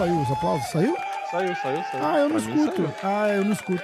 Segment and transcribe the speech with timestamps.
[0.00, 0.66] Saiu os aplausos?
[0.68, 0.96] Saiu?
[1.30, 2.06] Saiu, saiu, saiu.
[2.06, 2.94] Ah, eu não Pra escuto.
[3.02, 3.82] Ah, eu não escuto.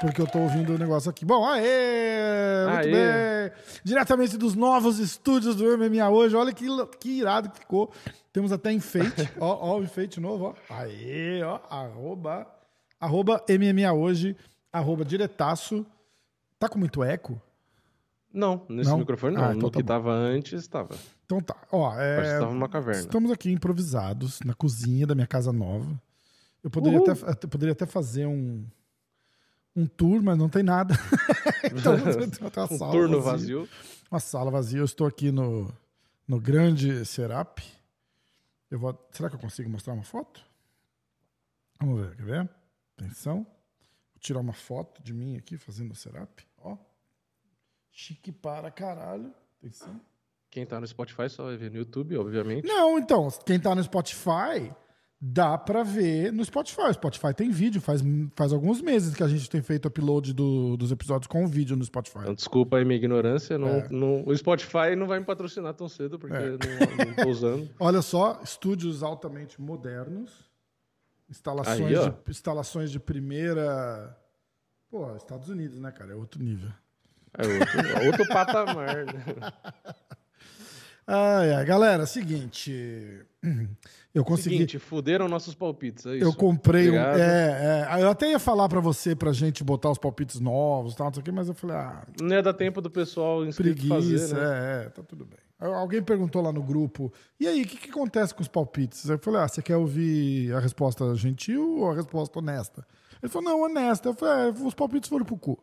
[0.00, 1.26] Porque eu tô ouvindo o negócio aqui.
[1.26, 2.64] Bom, aê!
[2.66, 2.90] Muito Aê.
[2.90, 3.52] bem!
[3.84, 6.34] Diretamente dos novos estúdios do MMA hoje.
[6.34, 6.64] Olha que,
[6.98, 7.92] que irado que ficou.
[8.32, 9.30] Temos até enfeite.
[9.38, 10.74] ó, ó, o enfeite novo, ó.
[10.74, 11.60] Aê, ó.
[11.68, 12.46] Arroba,
[13.00, 14.36] arroba MMA hoje.
[14.72, 15.86] Arroba diretaço.
[16.58, 17.40] Tá com muito eco?
[18.32, 18.98] Não, nesse Não?
[18.98, 19.42] microfone não.
[19.44, 19.86] Ah, então no tá que bom.
[19.88, 20.94] tava antes, tava.
[21.24, 21.56] Então tá.
[21.72, 23.00] Ó, é, Parece que tava numa caverna.
[23.00, 25.98] Estamos aqui improvisados na cozinha da minha casa nova.
[26.62, 27.10] Eu poderia, Uhul.
[27.10, 28.66] até, eu poderia até fazer um,
[29.74, 30.94] um tour, mas não tem nada.
[31.64, 31.96] então,
[32.28, 33.56] tem uma Um sala turno vazia.
[33.56, 33.68] vazio.
[34.10, 34.78] Uma sala vazia.
[34.80, 35.72] Eu estou aqui no,
[36.28, 37.60] no grande Serap.
[38.70, 40.42] Eu vou, será que eu consigo mostrar uma foto?
[41.80, 42.50] Vamos ver, quer ver?
[42.98, 43.36] Atenção.
[43.38, 46.40] Vou tirar uma foto de mim aqui fazendo o Serap.
[46.58, 46.76] Ó.
[47.90, 49.32] Chique para caralho.
[49.58, 50.00] Atenção.
[50.50, 52.66] Quem tá no Spotify só vai ver no YouTube, obviamente.
[52.66, 54.72] Não, então, quem tá no Spotify,
[55.20, 56.82] dá pra ver no Spotify.
[56.82, 58.00] O Spotify tem vídeo, faz,
[58.34, 61.84] faz alguns meses que a gente tem feito upload do- dos episódios com vídeo no
[61.84, 62.20] Spotify.
[62.20, 63.58] Então, desculpa aí minha ignorância.
[63.58, 63.88] Não, É.
[63.90, 66.40] não- o Spotify não vai me patrocinar tão cedo, porque É.
[66.50, 67.68] não, não tô usando.
[67.80, 70.45] Olha só, estúdios altamente modernos,
[71.28, 74.16] instalações, Aí, de, instalações de primeira.
[74.90, 76.12] Pô, Estados Unidos, né, cara?
[76.12, 76.70] É outro nível.
[77.36, 79.04] É outro, outro patamar.
[79.04, 79.52] né?
[81.06, 82.72] Ai, ai, galera, seguinte.
[84.12, 84.56] Eu consegui.
[84.56, 86.24] Seguinte, fuderam nossos palpites, é isso.
[86.24, 86.96] Eu comprei um.
[86.96, 90.96] É, é, eu até ia falar pra você, pra gente botar os palpites novos e
[90.96, 93.44] tal, não sei o quê, mas eu falei, ah, Não ia dar tempo do pessoal
[93.46, 94.82] inscrito preguiça, fazer, né?
[94.82, 95.38] é, é, tá tudo bem.
[95.58, 99.08] Alguém perguntou lá no grupo, e aí, o que, que acontece com os palpites?
[99.08, 102.86] Eu falei, ah, você quer ouvir a resposta gentil ou a resposta honesta?
[103.22, 104.10] Ele falou, não, honesta.
[104.10, 105.58] Eu falei, é, os palpites foram pro cu.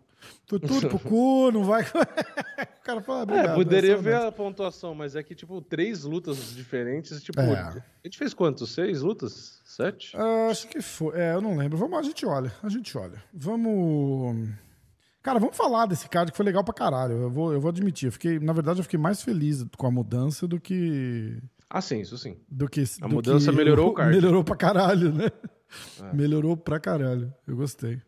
[0.47, 1.83] Foi tudo pro cu, não vai.
[1.85, 3.51] o cara falou, ah, obrigado.
[3.51, 7.39] É, poderia sou ver a pontuação, mas é que, tipo, três lutas diferentes, tipo...
[7.39, 7.53] É.
[7.53, 8.71] A gente fez quantos?
[8.71, 9.61] Seis lutas?
[9.63, 10.15] Sete?
[10.15, 11.19] Ah, acho que foi.
[11.19, 11.77] É, eu não lembro.
[11.77, 13.23] Vamos, a gente olha, a gente olha.
[13.33, 14.49] Vamos.
[15.23, 17.13] Cara, vamos falar desse card que foi legal pra caralho.
[17.13, 18.07] Eu vou, eu vou admitir.
[18.07, 21.41] Eu fiquei, na verdade, eu fiquei mais feliz com a mudança do que.
[21.69, 22.37] Ah, sim, isso sim.
[22.49, 24.13] Do que A do mudança que- melhorou o card.
[24.13, 25.27] Melhorou pra caralho, né?
[26.03, 26.13] É.
[26.13, 27.33] Melhorou pra caralho.
[27.47, 28.01] Eu gostei.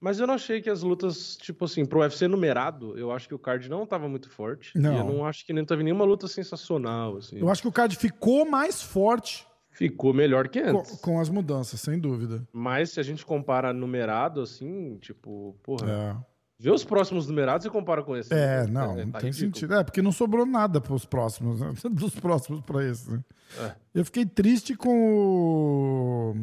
[0.00, 3.34] Mas eu não achei que as lutas, tipo assim, pro UFC numerado, eu acho que
[3.34, 4.76] o card não tava muito forte.
[4.76, 4.92] Não.
[4.94, 7.38] E eu não acho que nem teve nenhuma luta sensacional, assim.
[7.38, 11.00] Eu acho que o card ficou mais forte Ficou melhor que com, antes.
[11.00, 12.46] com as mudanças, sem dúvida.
[12.52, 16.16] Mas se a gente compara numerado, assim, tipo, porra, É,
[16.62, 18.32] vê os próximos numerados e compara com esse.
[18.32, 18.66] é né?
[18.68, 19.54] não, É, não tá tem ridículo.
[19.54, 19.74] sentido.
[19.74, 21.72] É, porque não sobrou nada pros próximos, né?
[21.90, 23.10] dos próximos pra esse.
[23.10, 23.20] né?
[23.58, 23.72] É.
[23.94, 26.36] Eu fiquei triste com o.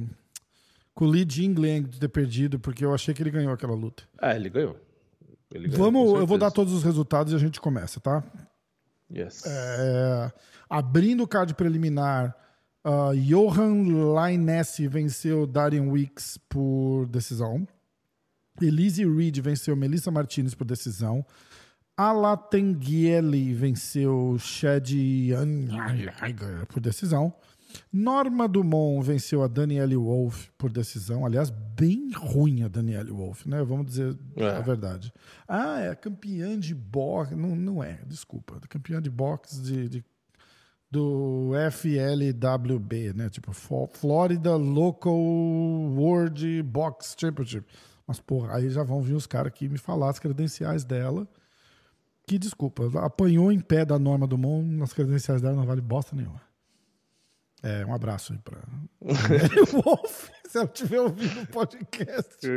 [0.94, 4.04] Com o Lee Jingling de ter perdido, porque eu achei que ele ganhou aquela luta.
[4.22, 4.76] É, ele ganhou.
[5.52, 8.22] Ele ganhou, Vamos, eu vou dar todos os resultados e a gente começa, tá?
[9.12, 9.44] Yes.
[9.46, 10.32] É,
[10.70, 12.36] abrindo o card preliminar,
[12.86, 17.66] uh, Johan Lainesse venceu Darian Weeks por decisão.
[18.62, 21.26] Elise Reed venceu Melissa Martinez por decisão.
[21.96, 24.90] Alatenguiele venceu Chad
[26.70, 27.34] por decisão.
[27.94, 31.26] Norma Dumont venceu a Danielle Wolf por decisão.
[31.26, 33.64] Aliás, bem ruim a Danielle Wolf, né?
[33.64, 34.48] Vamos dizer É.
[34.50, 35.14] a verdade.
[35.48, 37.36] Ah, é campeã de boxe.
[37.36, 38.60] Não, não é, desculpa.
[38.70, 40.06] Campeã de boxe de, de-
[40.90, 43.30] do FLWB, né?
[43.30, 47.66] Tipo, Florida Local World Box Championship.
[48.10, 51.28] Mas, porra, aí já vão vir os caras aqui me falar as credenciais dela.
[52.26, 56.42] Que desculpa, apanhou em pé da Norma Dumont, nas credenciais dela não vale bosta nenhuma.
[57.62, 58.58] É, um abraço aí pra
[59.86, 62.48] Wolf, se ela estiver ouvindo o podcast.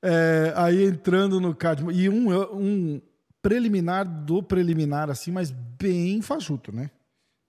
[0.00, 1.82] É, aí entrando no card.
[1.92, 3.02] E um, um
[3.42, 6.88] preliminar do preliminar, assim, mas bem fajuto, né?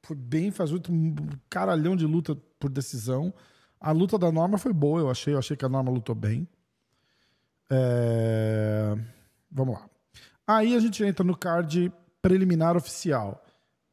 [0.01, 1.13] Foi bem fajuto, um
[1.47, 3.31] caralhão de luta por decisão.
[3.79, 5.33] A luta da Norma foi boa, eu achei.
[5.33, 6.47] Eu achei que a Norma lutou bem.
[7.71, 8.97] É,
[9.51, 9.89] Vamos lá.
[10.45, 11.91] Aí a gente entra no card
[12.21, 13.43] preliminar oficial.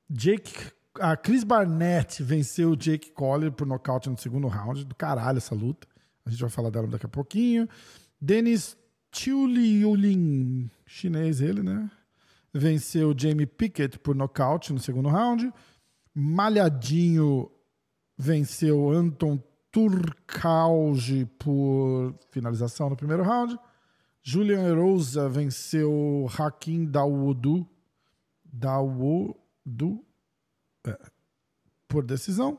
[0.09, 0.73] Jake.
[0.99, 4.85] A Chris Barnett venceu o Jake Collier por nocaute no segundo round.
[4.85, 5.87] Do caralho essa luta.
[6.25, 7.69] A gente vai falar dela daqui a pouquinho.
[8.21, 8.77] Denis
[9.13, 11.91] Chuliulin, chinês ele, né?
[12.53, 15.53] Venceu Jamie Pickett por nocaute no segundo round.
[16.15, 17.51] Malhadinho
[18.17, 19.39] venceu Anton
[19.77, 23.59] Turcauge por finalização no primeiro round.
[24.23, 27.69] Julian Rosa venceu Hakim Dawodu,
[28.43, 30.03] Dawodu
[30.83, 30.99] é,
[31.87, 32.59] por decisão.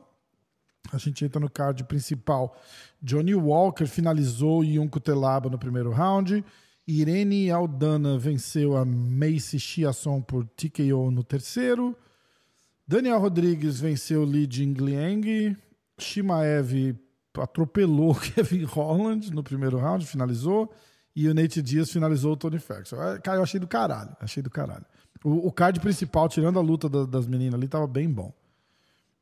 [0.93, 2.55] A gente entra no card principal.
[3.01, 6.45] Johnny Walker finalizou Yun Kutelaba no primeiro round.
[6.87, 11.97] Irene Aldana venceu a Macy Chiasson por TKO no terceiro.
[12.87, 15.57] Daniel Rodrigues venceu Li Jingliang.
[15.99, 17.06] Shimaev
[17.41, 20.71] atropelou Kevin Holland no primeiro round, finalizou.
[21.15, 23.01] E o Nate Diaz finalizou o Tony Ferguson.
[23.01, 24.15] É, cara, eu achei do caralho.
[24.19, 24.85] Achei do caralho.
[25.23, 28.31] O, o card principal, tirando a luta da, das meninas ali, tava bem bom.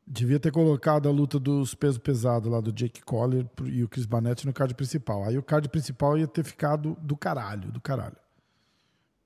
[0.06, 4.06] Devia ter colocado a luta dos pesos pesados lá do Jake Collier e o Chris
[4.06, 5.24] Barnett no card principal.
[5.24, 8.18] Aí o card principal ia ter ficado do caralho, do caralho.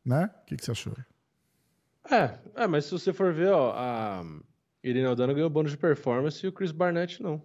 [0.05, 0.29] Né?
[0.43, 0.93] O que, que você achou?
[2.09, 4.23] É, é, mas se você for ver, ó, a
[4.83, 7.41] Irina Aldana ganhou bônus de performance e o Chris Barnett não.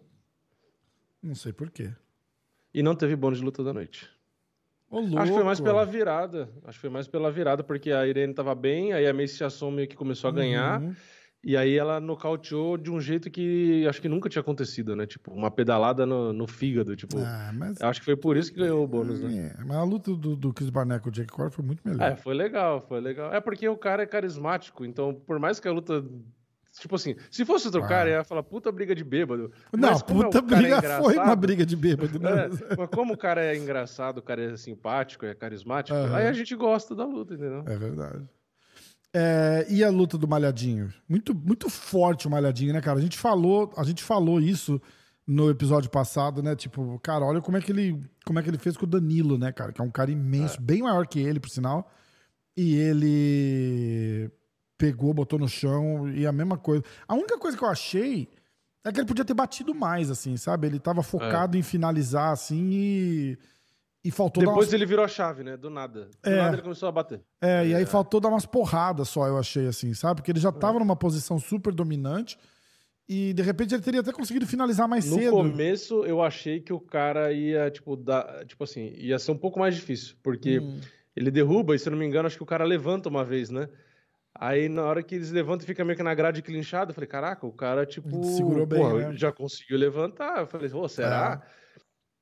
[1.25, 1.91] Não sei por quê.
[2.73, 4.11] E não teve bônus de luta da noite.
[4.91, 5.19] Ô, louco.
[5.19, 6.51] Acho que foi mais pela virada.
[6.65, 9.71] Acho que foi mais pela virada, porque a Irene tava bem, aí a Macy Chasson
[9.71, 10.83] meio que começou a ganhar.
[10.83, 10.95] Uhum.
[11.43, 15.07] E aí ela nocauteou de um jeito que acho que nunca tinha acontecido, né?
[15.07, 17.19] Tipo, uma pedalada no, no fígado, tipo.
[17.19, 19.55] Ah, mas, Acho que foi por isso que ganhou o bônus, né?
[19.59, 22.13] é, mas a luta do, do Chris Barnett com o Jake Collier foi muito melhor.
[22.13, 23.33] É, foi legal, foi legal.
[23.33, 26.03] É porque o cara é carismático, então por mais que a luta.
[26.81, 27.87] Tipo assim, se fosse outro Ah.
[27.89, 29.53] cara, ia falar puta briga de bêbado.
[29.73, 32.19] Não, Mas é puta é briga foi uma briga de bêbado.
[32.19, 32.47] Né?
[32.47, 36.17] É, mas como o cara é engraçado, o cara é simpático, é carismático, Aham.
[36.17, 37.63] aí a gente gosta da luta, entendeu?
[37.67, 38.25] É verdade.
[39.17, 40.93] É, e a luta do Malhadinho?
[41.09, 42.99] Muito, muito forte o Malhadinho, né, cara?
[42.99, 44.83] A gente falou, a gente falou isso
[45.25, 46.57] no episódio passado, né?
[46.57, 49.39] Tipo, cara, olha como é que ele, como é que ele fez com o Danilo,
[49.39, 49.73] né, cara?
[49.73, 51.89] Que é um cara imenso, bem maior que ele, por sinal.
[52.57, 54.31] E ele
[54.77, 56.83] pegou, botou no chão e a mesma coisa.
[57.07, 58.29] A única coisa que eu achei
[58.85, 60.67] é que ele podia ter batido mais, assim, sabe?
[60.67, 63.39] Ele tava focado em finalizar, assim, e,
[64.05, 65.57] e faltou dar umas Depois ele virou a chave, né?
[65.57, 66.11] Do nada.
[66.23, 66.37] Do É.
[66.37, 67.23] nada ele começou a bater.
[67.41, 70.17] é, e aí faltou dar umas porradas só, eu achei, assim, sabe?
[70.21, 72.37] Porque ele já tava numa posição super dominante
[73.09, 75.31] e de repente ele teria até conseguido finalizar mais No cedo.
[75.31, 79.59] começo eu achei que o cara ia, tipo, dar, tipo assim, ia ser um pouco
[79.59, 80.79] mais difícil, porque Hum.
[81.17, 83.49] ele derruba e, se eu não me engano, acho que o cara levanta uma vez,
[83.51, 83.69] né?
[84.35, 87.07] Aí na hora que eles levantam e fica meio que na grade clinchado, eu falei,
[87.07, 89.17] caraca, o cara, tipo, Segurou bem, porra, né?
[89.17, 90.41] já conseguiu levantar.
[90.41, 91.43] Eu falei, ô, será?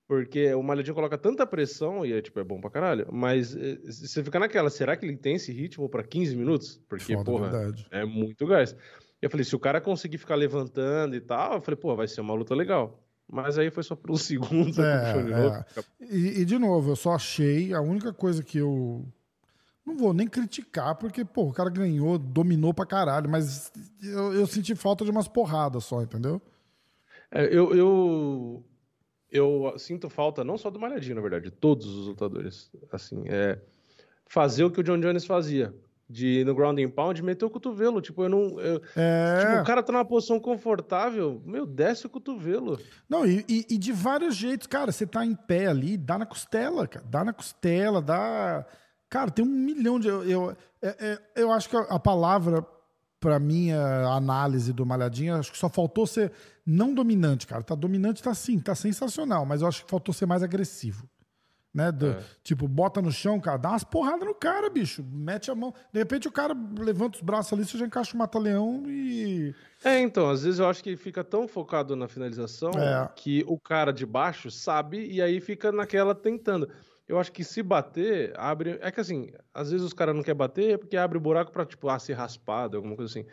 [0.06, 3.78] Porque o Malhadinho coloca tanta pressão e é, tipo, é bom pra caralho, mas eh,
[3.82, 6.82] você fica naquela, será que ele tem esse ritmo pra 15 minutos?
[6.86, 7.86] Porque, Foda, porra, verdade.
[7.90, 8.76] é muito gás.
[9.22, 12.20] Eu falei, se o cara conseguir ficar levantando e tal, eu falei, pô, vai ser
[12.20, 13.02] uma luta legal.
[13.26, 15.82] Mas aí foi só por um segundo, É, é.
[16.10, 19.06] E, e, de novo, eu só achei, a única coisa que eu.
[19.84, 24.46] Não vou nem criticar, porque, pô, o cara ganhou, dominou pra caralho, mas eu, eu
[24.46, 26.40] senti falta de umas porradas só, entendeu?
[27.30, 28.64] É, eu, eu,
[29.30, 32.70] eu sinto falta, não só do Malhadinho, na verdade, de todos os lutadores.
[32.92, 33.58] Assim, é
[34.28, 35.74] fazer o que o John Jones fazia.
[36.10, 38.02] De ir no ground and pound e meter o cotovelo.
[38.02, 38.60] Tipo, eu não.
[38.60, 39.38] eu- É.
[39.40, 42.78] tipo, o cara tá numa posição confortável, meu, desce o cotovelo.
[43.08, 46.26] Não, e, e- e de vários jeitos, cara, você tá em pé ali, dá na
[46.26, 48.66] costela, cara, dá na costela, dá.
[49.12, 50.08] Cara, tem um milhão de.
[50.08, 50.96] Eu, eu, é-
[51.36, 52.66] é- eu acho que a, palavra,
[53.20, 56.32] pra minha análise do Malhadinho, acho que só faltou ser
[56.64, 57.62] não dominante, cara.
[57.62, 61.06] Tá dominante, tá sim, tá sensacional, mas eu acho que faltou ser mais agressivo.
[61.74, 61.92] Né?
[61.92, 62.22] Do- É.
[62.42, 65.04] Tipo, bota no chão, cara, dá umas porradas no cara, bicho.
[65.12, 65.74] Mete a mão.
[65.92, 69.54] De repente o cara levanta os braços ali, você já encaixa o mata-leão e.
[69.84, 73.08] É, então, às vezes eu acho que fica tão focado na finalização É.
[73.14, 76.66] que o cara de baixo sabe e aí fica naquela tentando.
[77.08, 78.78] Eu acho que se bater, abre.
[78.80, 81.66] É que assim, às vezes os caras não querem bater porque abre o buraco pra,
[81.66, 83.26] tipo, ah, ser raspado, alguma coisa assim.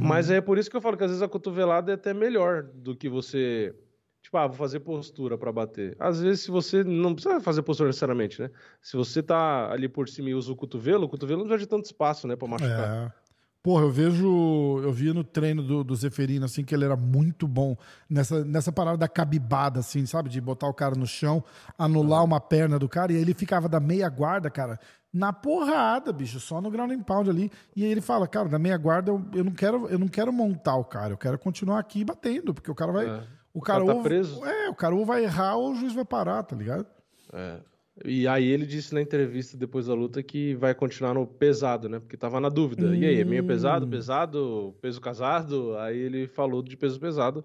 [0.00, 2.62] Mas é por isso que eu falo que às vezes a cotovelada é até melhor
[2.62, 3.74] do que você.
[4.22, 5.96] Tipo, ah, vou fazer postura pra bater.
[5.98, 6.82] Às vezes, se você.
[6.82, 8.50] Não precisa fazer postura necessariamente, né?
[8.80, 11.66] Se você tá ali por cima e usa o cotovelo, o cotovelo não vai de
[11.66, 13.12] tanto espaço, né, pra machucar.
[13.22, 13.25] É.
[13.66, 14.80] Porra, eu vejo.
[14.80, 17.76] Eu via no treino do, do Zeferino, assim, que ele era muito bom
[18.08, 20.28] nessa, nessa parada da cabibada, assim, sabe?
[20.28, 21.42] De botar o cara no chão,
[21.76, 24.78] anular uma perna do cara, e aí ele ficava da meia guarda, cara,
[25.12, 27.50] na porrada, bicho, só no ground and pound ali.
[27.74, 30.32] E aí ele fala, cara, da meia guarda eu, eu, não, quero, eu não quero
[30.32, 33.08] montar o cara, eu quero continuar aqui batendo, porque o cara vai.
[33.08, 33.24] É.
[33.52, 34.44] O cara, tá ou, preso.
[34.44, 36.86] É, o cara ou vai errar ou o juiz vai parar, tá ligado?
[37.32, 37.58] É.
[38.04, 41.98] E aí ele disse na entrevista depois da luta que vai continuar no pesado, né?
[41.98, 42.94] Porque tava na dúvida.
[42.94, 45.76] E aí, é meio pesado, pesado, peso casado?
[45.78, 47.44] Aí ele falou de peso pesado.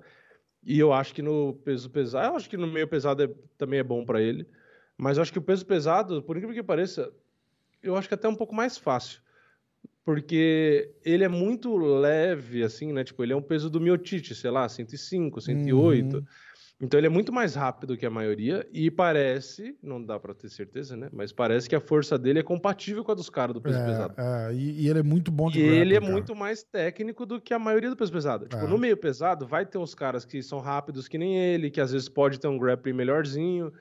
[0.64, 3.80] E eu acho que no peso pesado, eu acho que no meio pesado é- também
[3.80, 4.46] é bom pra ele.
[4.98, 7.12] Mas eu acho que o peso pesado, por incrível que pareça,
[7.82, 9.22] eu acho que é até um pouco mais fácil.
[10.04, 13.04] Porque ele é muito leve, assim, né?
[13.04, 16.26] Tipo, ele é um peso do miotite, sei lá, 105, 108.
[16.82, 20.50] Então ele é muito mais rápido que a maioria e parece, não dá para ter
[20.50, 21.10] certeza, né?
[21.14, 23.86] Mas parece que a força dele é compatível com a dos caras do peso É,
[23.86, 24.16] pesado.
[24.18, 26.12] é, e, e ele é muito bom de E ele é cara.
[26.12, 28.48] muito mais técnico do que a maioria do peso pesado.
[28.48, 28.68] Tipo, É.
[28.68, 31.92] no meio pesado, vai ter uns caras que são rápidos que nem ele, que às
[31.92, 33.72] vezes pode ter um grappling melhorzinho.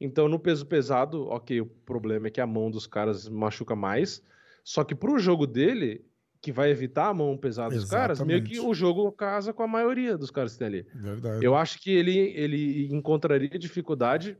[0.00, 4.22] Então, no peso pesado, ok, o problema é que a mão dos caras machuca mais.
[4.64, 6.02] Só que pro jogo dele,
[6.42, 9.68] que vai evitar a mão pesada dos caras, meio que o jogo casa com a
[9.68, 10.86] maioria dos caras que tem ali.
[10.94, 11.44] Verdade.
[11.44, 14.36] Eu acho que ele, ele encontraria dificuldade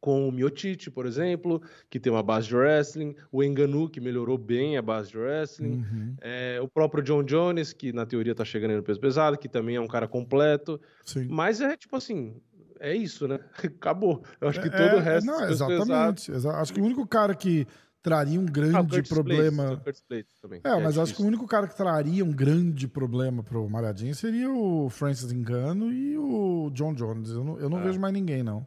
[0.00, 1.60] com o Miotite, por exemplo,
[1.90, 5.78] que tem uma base de wrestling, o Enganu, que melhorou bem a base de wrestling,
[5.78, 9.48] Uhum, é, o próprio John Jones, que na teoria tá chegando no peso pesado, que
[9.48, 11.26] também é um cara completo, sim.
[11.28, 12.40] mas é tipo assim,
[12.78, 13.40] é isso, né?
[13.76, 14.22] Acabou.
[14.40, 16.30] Eu acho que É, todo o resto Não, exatamente.
[16.30, 17.66] exa- Acho que o único cara que
[18.08, 19.82] traria um Ah, grande Curtis problema.
[20.42, 23.68] Também, É, que mas acho que o único cara que traria um grande problema pro
[23.68, 27.30] Malhadinho seria o Francis Engano e o John Jones.
[27.30, 28.66] Eu não, eu não vejo mais ninguém, não.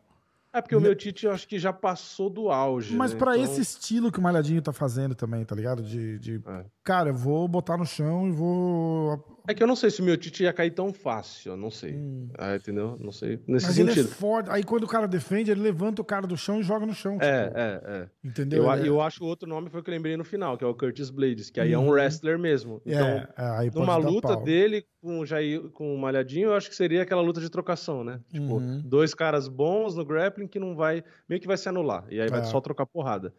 [0.53, 2.93] É porque o meu Tite eu acho que já passou do auge.
[2.95, 3.19] Mas né?
[3.19, 5.81] pra Então, esse estilo que o Malhadinho tá fazendo também, tá ligado?
[5.81, 6.65] De, de É.
[6.83, 9.39] cara, eu vou botar no chão e vou.
[9.47, 11.71] É que eu não sei se o meu Tite ia cair tão fácil, eu não
[11.71, 11.95] sei.
[12.37, 12.97] Ah, entendeu?
[12.99, 13.39] Não sei.
[13.47, 13.69] Nesse Hum.
[13.69, 14.13] Mas ele é sentido.
[14.13, 14.49] forte.
[14.49, 17.17] Aí quando o cara defende, ele levanta o cara do chão e joga no chão.
[17.21, 18.09] É, tipo, é, é.
[18.23, 18.63] Entendeu?
[18.63, 20.57] Eu, é- eu acho que o outro nome foi o que eu lembrei no final,
[20.57, 22.81] que é o Curtis Blades, que aí é um wrestler mesmo.
[22.85, 24.43] Então, é, é, aí numa luta pau.
[24.43, 28.03] dele com o Jair, com o Malhadinho, eu acho que seria aquela luta de trocação,
[28.03, 28.19] né?
[28.31, 28.81] Tipo, Uhum.
[28.85, 32.29] dois caras bons no grappling que não vai, meio que vai se anular, e aí
[32.29, 32.43] vai É.
[32.43, 33.33] só trocar porrada.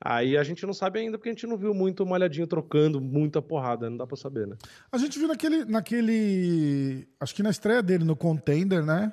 [0.00, 3.00] Aí a gente não sabe ainda, porque a gente não viu muito o Malhadinho trocando
[3.00, 4.56] muita porrada, não dá pra saber, né?
[4.92, 7.08] A gente viu naquele, naquele.
[7.20, 9.12] Acho que na estreia dele no Contender, né?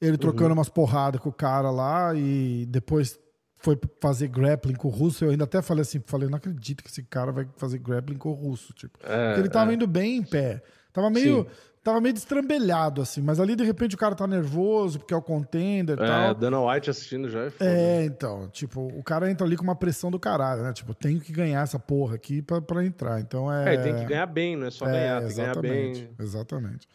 [0.00, 0.18] Ele Uhum.
[0.18, 3.18] trocando umas porradas com o cara lá e depois
[3.56, 5.24] foi fazer grappling com o russo.
[5.24, 8.30] Eu ainda até falei assim, falei, não acredito que esse cara vai fazer grappling com
[8.30, 8.98] o russo, tipo.
[9.04, 9.74] É, Porque ele tava é.
[9.74, 10.62] indo bem em pé.
[10.98, 11.46] Tava meio, Sim.
[11.84, 15.22] tava meio destrambelhado, assim, mas ali de repente o cara tá nervoso porque é o
[15.22, 16.34] contender e É, tal.
[16.34, 17.70] Dana White assistindo já é foda.
[17.70, 20.72] É, então, tipo, o cara entra ali com uma pressão do caralho, né?
[20.72, 23.20] Tipo, tenho que ganhar essa porra aqui pra, pra entrar.
[23.20, 23.74] Então é.
[23.74, 26.10] É, tem que ganhar bem, não é só ganhar, tem que ganhar bem.
[26.18, 26.88] Exatamente.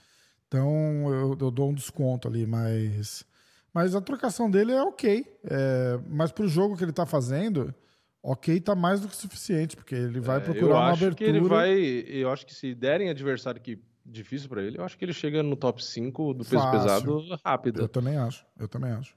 [0.47, 3.25] Então eu, eu dou um desconto ali, mas.
[3.73, 5.25] Mas a trocação dele é ok.
[5.45, 7.73] É, mas pro jogo que ele tá fazendo,
[8.21, 11.15] ok, tá mais do que suficiente, porque ele vai É, procurar uma abertura.
[11.15, 11.73] que ele vai.
[12.07, 15.41] Eu acho que se derem adversário que difícil pra ele, eu acho que ele chega
[15.43, 16.79] no top 5 do peso Fácil.
[16.81, 17.81] pesado rápido.
[17.81, 19.15] Eu também acho, eu também acho.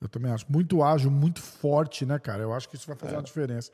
[0.00, 0.44] Eu também acho.
[0.50, 2.42] Muito ágil, muito forte, né, cara?
[2.42, 3.70] Eu acho que isso vai fazer uma diferença.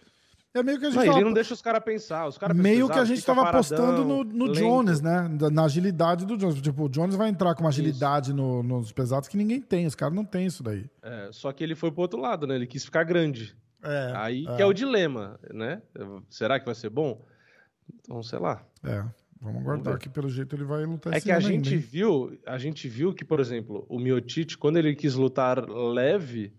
[0.52, 2.26] É meio que a gente Não, tava- ele não deixa os caras pensar.
[2.26, 4.58] Os caras Meio que a gente estava apostando no, no lento.
[4.58, 5.28] Jones, né?
[5.52, 6.60] Na agilidade do Jones.
[6.60, 9.86] Tipo, o Jones vai entrar com uma agilidade no- nos pesados que ninguém tem.
[9.86, 10.90] Os caras não têm isso daí.
[11.02, 12.56] É, só que ele foi pro outro lado, né?
[12.56, 13.56] Ele quis ficar grande.
[13.82, 14.12] É.
[14.16, 15.82] Aí é, que é o dilema, né?
[16.28, 17.24] Será que vai ser bom?
[17.94, 18.62] Então, sei lá.
[18.84, 19.04] É.
[19.40, 22.38] Vamos aguardar que pelo jeito ele vai lutar É esse que a gente ainda, viu,
[22.46, 26.52] a gente viu que, por exemplo, o Miotite, quando ele quis lutar leve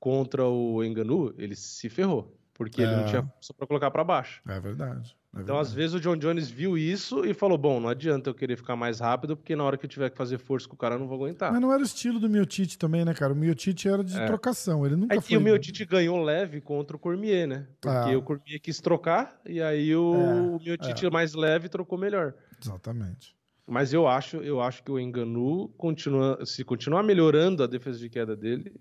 [0.00, 2.36] contra o Enganu, ele se ferrou.
[2.52, 2.96] Porque ele É.
[2.96, 4.40] não tinha força pra colocar pra baixo.
[4.48, 5.14] É verdade.
[5.36, 8.34] É Então, às vezes, o John Jones viu isso e falou: Bom, não adianta eu
[8.34, 10.78] querer ficar mais rápido, porque na hora que eu tiver que fazer força com o
[10.78, 11.52] cara, eu não vou aguentar.
[11.52, 13.32] Mas não era o estilo do Miotite também, né, cara?
[13.32, 14.26] O Miotite era de É.
[14.26, 14.84] trocação.
[14.86, 15.28] Ele nunca É foi.
[15.28, 17.66] que o Miotite ganhou leve contra o Cormier, né?
[17.80, 18.18] Porque Ah.
[18.18, 22.34] o Cormier quis trocar e aí o, É, o Miotite mais leve trocou melhor.
[22.62, 23.34] Exatamente.
[23.68, 28.08] Mas eu acho, eu acho que o Enganu continua, se continuar melhorando a defesa de
[28.08, 28.72] queda dele,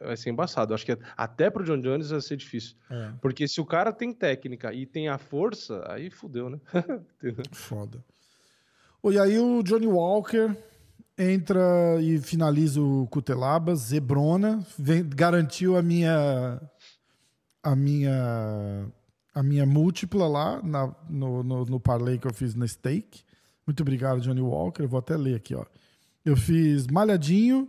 [0.00, 0.74] vai ser embaçado.
[0.74, 2.76] Acho que até pro John Jones vai ser difícil.
[2.90, 3.12] É.
[3.20, 6.58] Porque se o cara tem técnica e tem a força, aí fudeu, né?
[7.52, 8.04] Foda.
[9.02, 10.56] Ô, e aí o Johnny Walker
[11.16, 11.62] entra
[12.00, 16.60] e finaliza o Cutelaba, Zebrona, vem- garantiu a minha
[17.62, 18.86] a minha
[19.34, 23.22] a minha múltipla lá na- no, no, no parlay que eu fiz na stake.
[23.66, 24.82] Muito obrigado, Johnny Walker.
[24.82, 25.64] Eu vou até ler aqui, ó.
[26.24, 27.68] Eu fiz Malhadinho.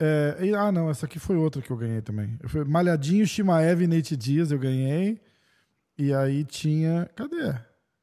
[0.00, 2.38] É, e- ah, não, essa aqui foi outra que eu ganhei também.
[2.46, 5.20] Fui Malhadinho, Shimaev e Nate Dias, eu ganhei.
[5.98, 7.08] E aí tinha.
[7.14, 7.54] Cadê?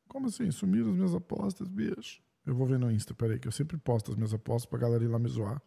[0.08, 0.52] Como assim?
[0.52, 2.22] Sumiram as minhas apostas, bicho.
[2.46, 5.04] Eu vou ver no Insta, peraí, que eu sempre posto as minhas apostas pra galera
[5.04, 5.62] ir lá me zoar.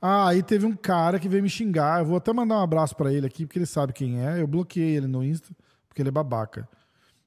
[0.00, 2.00] Ah, aí teve um cara que veio me xingar.
[2.00, 4.40] Eu vou até mandar um abraço pra ele aqui, porque ele sabe quem é.
[4.40, 5.54] Eu bloqueei ele no Insta,
[5.88, 6.68] porque ele é babaca.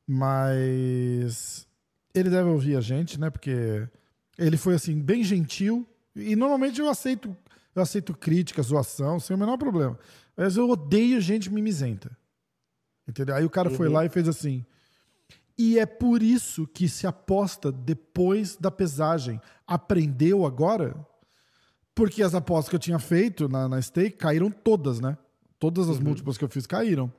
[0.06, 1.68] Mas
[2.14, 3.30] ele deve ouvir a gente, né?
[3.30, 3.88] Porque
[4.38, 5.88] ele foi assim, bem gentil.
[6.16, 7.36] E normalmente eu aceito,
[7.76, 9.98] eu aceito crítica, zoação, sem o menor problema.
[10.36, 12.16] Mas eu odeio gente mimizenta.
[13.08, 13.36] Entendeu?
[13.36, 13.94] Aí o cara foi Uhum.
[13.94, 14.66] lá e fez assim.
[15.58, 19.40] E é por isso que se aposta depois da pesagem.
[19.68, 20.96] Aprendeu agora?
[21.94, 25.18] Porque as apostas que eu tinha feito na, na stake caíram todas, né?
[25.60, 27.12] Todas as múltiplas que eu fiz caíram.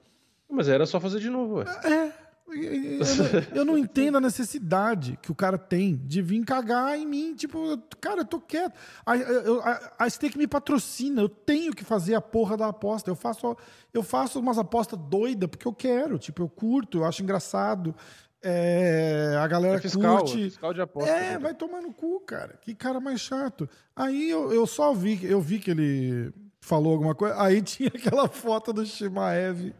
[0.50, 1.64] Mas era só fazer de novo, ué.
[1.86, 2.12] É,
[2.54, 7.34] Eu, eu não entendo a necessidade que o cara tem de vir cagar em mim.
[7.34, 8.74] Tipo, cara, eu tô quieto.
[9.04, 11.22] A, a, a Stake me patrocina.
[11.22, 13.10] Eu tenho que fazer a porra da aposta.
[13.10, 13.56] Eu faço,
[13.92, 16.18] eu faço umas apostas doidas porque eu quero.
[16.18, 17.94] Tipo, eu curto, eu acho engraçado.
[18.44, 20.44] É, a galera é fiscal, curte.
[20.44, 21.10] Fiscal de aposta.
[21.10, 22.58] É, vai tomar no cu, cara.
[22.60, 23.68] Que cara mais chato.
[23.94, 27.40] Aí eu, eu só vi, eu vi que ele falou alguma coisa.
[27.40, 29.72] Aí tinha aquela foto do Shimaev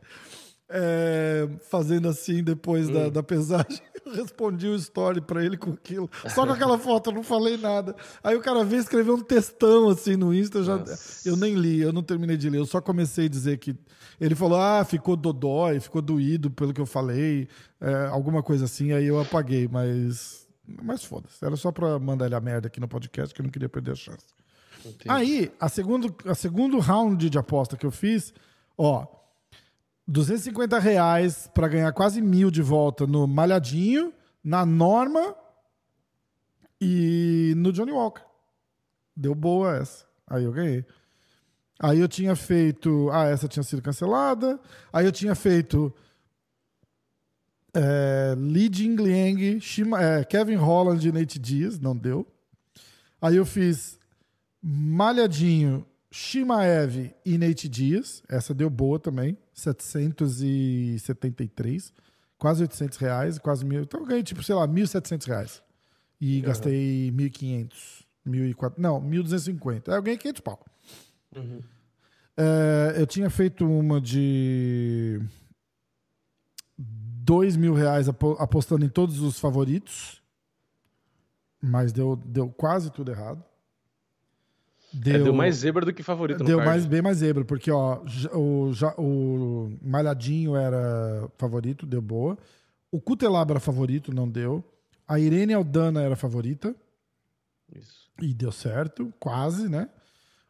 [0.69, 2.93] é, fazendo assim depois hum.
[2.93, 3.81] da, da, pesagem.
[4.05, 6.11] Eu respondi o story pra ele com aquilo.
[6.29, 7.95] Só com aquela foto, eu não falei nada.
[8.23, 10.59] Aí o cara veio escrever um textão assim no Insta.
[10.59, 10.85] Eu, já,
[11.25, 12.59] eu nem li, eu não terminei de ler.
[12.59, 13.77] Eu só comecei a dizer que.
[14.21, 17.47] Ele falou: ah, ficou dodói, ficou doído pelo que eu falei,
[17.81, 18.93] é, alguma coisa assim.
[18.93, 20.49] Aí eu apaguei, mas.
[20.83, 21.45] Mas foda-se.
[21.45, 23.93] Era só pra mandar ele a merda aqui no podcast, que eu não queria perder
[23.93, 24.27] a chance.
[24.81, 25.09] Entendi.
[25.09, 28.35] Aí, a segundo, a segundo round de aposta que eu fiz,
[28.77, 29.07] ó.
[30.07, 35.35] 250 reais para ganhar quase mil de volta no Malhadinho, na Norma
[36.81, 38.25] e no Johnny Walker.
[39.17, 40.05] Deu boa essa.
[40.27, 40.85] Aí eu ganhei.
[41.79, 43.11] Aí eu tinha feito.
[43.11, 44.59] Ah, essa tinha sido cancelada.
[44.93, 45.95] Aí eu tinha feito.
[47.75, 49.59] É, Li Jingliang,
[49.99, 52.27] é, Kevin Holland e Nate Diaz, não deu.
[53.21, 53.99] Aí eu fiz
[54.63, 61.91] Malhadinho, Shimaev e Nate Dias, essa deu boa também, 773,
[62.37, 63.81] quase 800 reais, quase mil.
[63.81, 65.63] Então eu ganhei, tipo, sei lá, 1.700 reais.
[66.21, 66.43] E uhum.
[66.43, 69.89] gastei 1.500, 1.400, não, 1.250.
[69.89, 70.63] Aí eu ganhei 500 pau.
[71.35, 71.63] Uhum.
[72.37, 75.19] É, eu tinha feito uma de
[76.77, 78.07] 2 mil reais
[78.39, 80.21] apostando em todos os favoritos,
[81.59, 83.43] mas deu, deu quase tudo errado.
[84.93, 88.03] Deu, é, deu mais zebra do que favorito Deu mais, bem mais zebra, porque ó,
[88.35, 92.37] o, o Malhadinho era favorito, deu boa.
[92.91, 94.63] O Cutelaba era favorito, não deu.
[95.09, 96.75] A Irene Aldana era favorita.
[97.75, 98.11] Isso.
[98.21, 99.89] E deu certo, quase, né?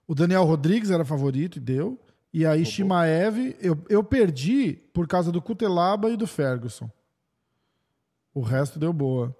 [0.06, 2.00] O Daniel Rodrigues era favorito e deu.
[2.34, 6.90] E aí, Shimaev, eu, eu perdi por causa do Cutelaba e do Ferguson.
[8.34, 9.36] O resto deu boa.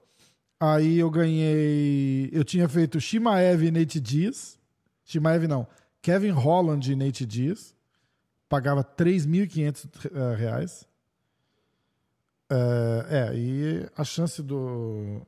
[0.61, 2.29] Aí eu ganhei.
[2.33, 4.59] Eu tinha feito Shimaev e Nate Dias.
[5.13, 5.67] Shimaev não.
[6.01, 7.75] Kevin Holland e Nate Diaz.
[8.49, 10.87] Pagava 3.500 uh, reais.
[12.51, 15.23] Uh, é, e a chance do,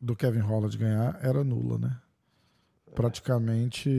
[0.00, 1.96] do Kevin Holland ganhar era nula, né?
[2.94, 3.90] Praticamente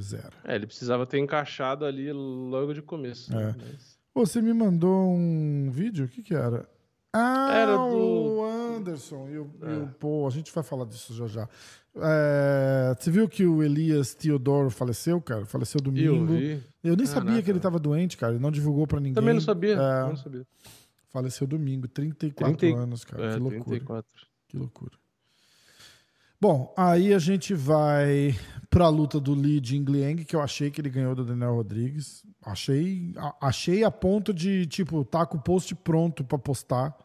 [0.00, 0.32] zero.
[0.44, 3.36] É, ele precisava ter encaixado ali logo de começo.
[3.36, 3.54] É.
[3.56, 3.98] Mas...
[4.14, 6.06] Você me mandou um vídeo?
[6.06, 6.68] O que que era?
[7.12, 7.84] Ah, era do...
[7.84, 9.74] o Anderson e o, é.
[9.74, 10.26] e o Paul.
[10.26, 11.48] A gente vai falar disso já já.
[12.00, 15.44] É, você viu que o Elias Teodoro faleceu, cara?
[15.46, 16.34] Faleceu domingo.
[16.34, 17.06] Eu, eu nem Caraca.
[17.06, 18.32] sabia que ele estava doente, cara.
[18.32, 19.14] Ele não divulgou para ninguém.
[19.14, 19.74] Também não sabia.
[19.74, 20.46] É, não sabia.
[21.10, 22.78] Faleceu domingo, 34 30...
[22.78, 23.26] anos, cara.
[23.26, 23.64] É, que loucura.
[23.64, 24.10] 34.
[24.48, 24.92] Que loucura.
[26.40, 28.38] Bom, aí a gente vai
[28.70, 32.24] para a luta do Lee Jingliang, que eu achei que ele ganhou do Daniel Rodrigues.
[32.44, 36.96] Achei, achei a ponto de, tipo, tá com o post pronto para postar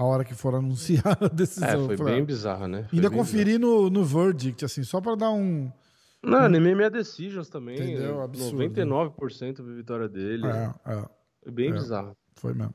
[0.00, 1.68] a hora que for anunciar a decisão.
[1.68, 2.84] É, foi bem bizarro, né?
[2.88, 5.70] Foi ainda conferi no, no Verdict, assim, só para dar um.
[6.22, 7.74] Não, nem minha Decisions também.
[7.76, 8.22] Entendeu?
[8.22, 8.64] Absurdo.
[8.64, 10.46] 99% de vitória dele.
[10.46, 11.04] É, é.
[11.42, 12.16] Foi bem é, bizarro.
[12.34, 12.74] Foi mesmo.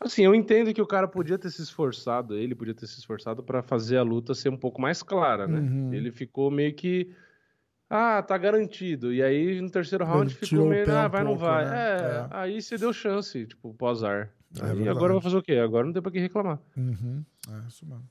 [0.00, 3.42] Assim, eu entendo que o cara podia ter se esforçado, ele podia ter se esforçado
[3.42, 5.60] para fazer a luta ser um pouco mais clara, né?
[5.60, 5.94] Uhum.
[5.94, 7.14] Ele ficou meio que.
[7.88, 9.14] Ah, tá garantido.
[9.14, 10.90] E aí no terceiro round ele ficou meio.
[10.92, 11.64] Ah, vai, um não vai.
[11.64, 11.76] Né?
[11.76, 14.35] É, é, aí você deu chance, tipo, pós-ar.
[14.60, 15.54] É e agora vai fazer o quê?
[15.54, 16.60] Agora não tem pra que reclamar.
[16.76, 17.24] Uhum.
[17.48, 18.08] É isso mesmo.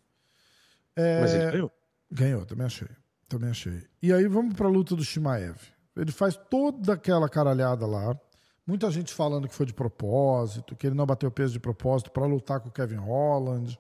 [0.96, 1.22] É...
[1.22, 1.72] Mas ele ganhou?
[2.12, 2.88] Ganhou, também achei.
[3.28, 3.84] Também achei.
[4.02, 5.58] E aí vamos pra luta do Shimaev.
[5.96, 8.18] Ele faz toda aquela caralhada lá.
[8.68, 12.26] Muita gente falando que foi de propósito, que ele não bateu peso de propósito para
[12.26, 13.80] lutar com o Kevin Holland.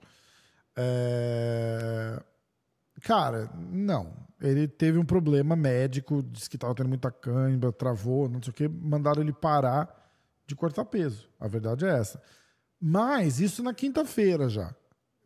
[0.76, 2.22] É...
[3.02, 4.13] Cara, não.
[4.41, 8.54] Ele teve um problema médico, disse que estava tendo muita cãibra, travou, não sei o
[8.54, 10.13] que, mandaram ele parar
[10.46, 11.30] de cortar peso.
[11.39, 12.22] A verdade é essa.
[12.80, 14.76] Mas isso na quinta-feira já.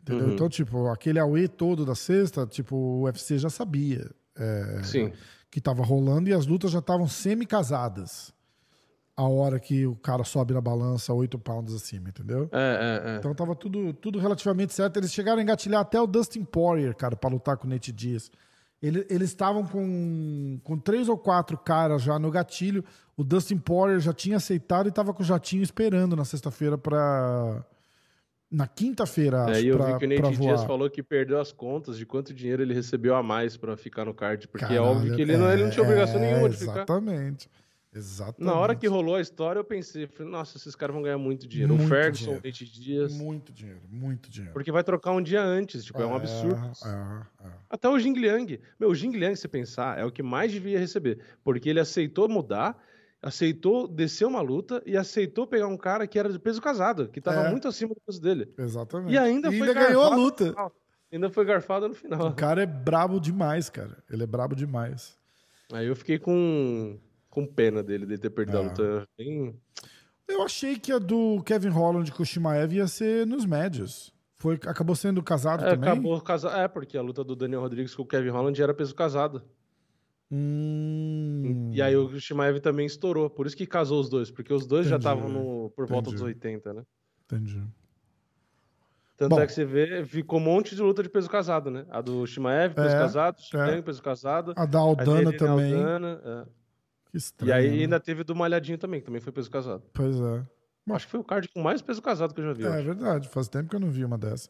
[0.02, 0.28] Entendeu?
[0.28, 0.34] Uhum.
[0.34, 4.82] Então, tipo, aquele AUE todo da sexta, tipo, o UFC já sabia é,
[5.52, 8.34] que tava rolando e as lutas já estavam semi-casadas.
[9.16, 12.50] A hora que o cara sobe na balança 8 pounds acima, entendeu?
[12.54, 13.18] É, é, é.
[13.18, 14.96] Então tava tudo, tudo relativamente certo.
[14.96, 18.32] Eles chegaram a engatilhar até o Dustin Poirier, cara, para lutar com o Nate Diaz.
[18.82, 22.84] Ele, eles estavam com, com três ou quatro caras já no gatilho.
[23.18, 27.66] O Dustin Poirier já tinha aceitado e estava com o jatinho esperando na sexta-feira para
[28.52, 31.52] na quinta-feira, acho, é, eu pra, vi que o Nate Dias falou que perdeu as
[31.52, 34.82] contas de quanto dinheiro ele recebeu a mais para ficar no card, porque Caralho, é
[34.82, 36.80] óbvio que ele, é, não, ele não tinha obrigação é, nenhuma de exatamente, ficar.
[36.80, 37.50] Exatamente.
[38.38, 41.48] Na hora que rolou a história, eu pensei, falei, nossa, esses caras vão ganhar muito
[41.48, 41.74] dinheiro.
[41.74, 42.42] Muito o Ferguson, dinheiro.
[42.44, 43.14] 20 dias.
[43.18, 44.54] Muito dinheiro, muito dinheiro.
[44.54, 46.72] Porque vai trocar um dia antes, tipo, é, um absurdo.
[46.86, 47.52] É, é.
[47.70, 48.60] Até o Jing Liang.
[48.80, 51.20] Meu, o Jing Liang, se pensar, é o que mais devia receber.
[51.44, 52.78] Porque ele aceitou mudar,
[53.24, 57.20] aceitou descer uma luta e aceitou pegar um cara que era de peso casado, que
[57.20, 57.50] tava É.
[57.50, 58.54] muito acima do peso dele.
[58.56, 59.14] Exatamente.
[59.14, 60.54] E ainda foi ganhou a luta.
[61.12, 62.28] Ainda foi garfado no final.
[62.28, 63.98] O cara é brabo demais, cara.
[64.12, 65.18] Ele é brabo demais.
[65.74, 67.00] Aí eu fiquei com,
[67.30, 68.62] com pena dele, de ter perdido Ah.
[68.62, 69.08] a luta.
[69.18, 69.56] Bem...
[70.28, 74.14] Eu achei que a do Kevin Holland com o Shimaev ia ser nos médios.
[74.36, 75.90] Foi, acabou sendo casado É, também?
[75.90, 76.56] acabou casado.
[76.58, 79.44] É, porque a luta do Daniel Rodrigues com o Kevin Holland era peso casado.
[80.32, 83.30] Hum, E aí o Shimaev também estourou.
[83.30, 86.12] Por isso que casou os dois, porque os dois já Entendi, estavam no- por volta
[86.12, 86.36] dos entendi.
[86.36, 86.84] 80, né?
[87.26, 87.64] Entendi.
[89.18, 89.42] Tanto Bom.
[89.42, 91.86] é que você vê, ficou um monte de luta de peso casado, né?
[91.90, 93.42] A do Shimaev, peso É, casado, é.
[93.42, 94.54] Shimaev, peso casado.
[94.56, 95.74] A da a Aldana dele, também.
[95.74, 96.59] Aldana, é.
[97.12, 97.54] Que E estranho.
[97.54, 97.82] aí né?
[97.84, 99.84] ainda teve do Malhadinho também, que também foi peso casado.
[99.94, 100.46] Pois é.
[100.88, 100.96] Bom.
[100.96, 102.66] Acho que foi o card com mais peso casado que eu já vi.
[102.66, 104.50] É verdade, faz tempo que eu não vi uma dessa.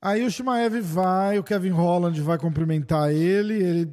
[0.00, 3.92] Aí o Shimaev vai, o Kevin Holland vai cumprimentar ele, ele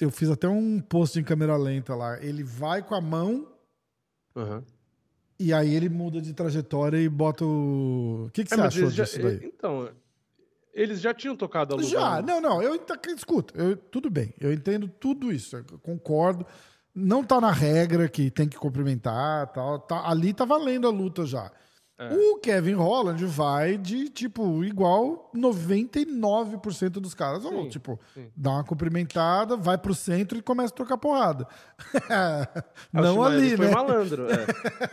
[0.00, 2.18] eu fiz até um post em câmera lenta lá.
[2.22, 3.46] Ele vai com a mão
[4.34, 4.64] Aham.
[5.38, 8.24] e aí ele muda de trajetória e bota o.
[8.26, 9.40] O que, que É, você achou já- disso daí?
[9.44, 9.88] Então,
[10.74, 11.88] eles já tinham tocado a luta.
[11.88, 12.78] Já, não, não, eu
[13.16, 16.44] escuta, eu, tudo bem, eu entendo tudo isso, eu concordo.
[16.94, 21.24] Não tá na regra que tem que cumprimentar, tal, tá, ali tá valendo a luta
[21.24, 21.50] já.
[21.96, 22.12] É.
[22.12, 27.44] O Kevin Holland vai de, tipo, igual 99% dos caras.
[27.44, 28.28] Ou, Sim, tipo, sim.
[28.36, 31.46] dá uma cumprimentada, vai pro centro e começa a trocar porrada.
[32.92, 33.72] Não ali, foi né?
[33.72, 34.26] malandro.
[34.28, 34.44] É.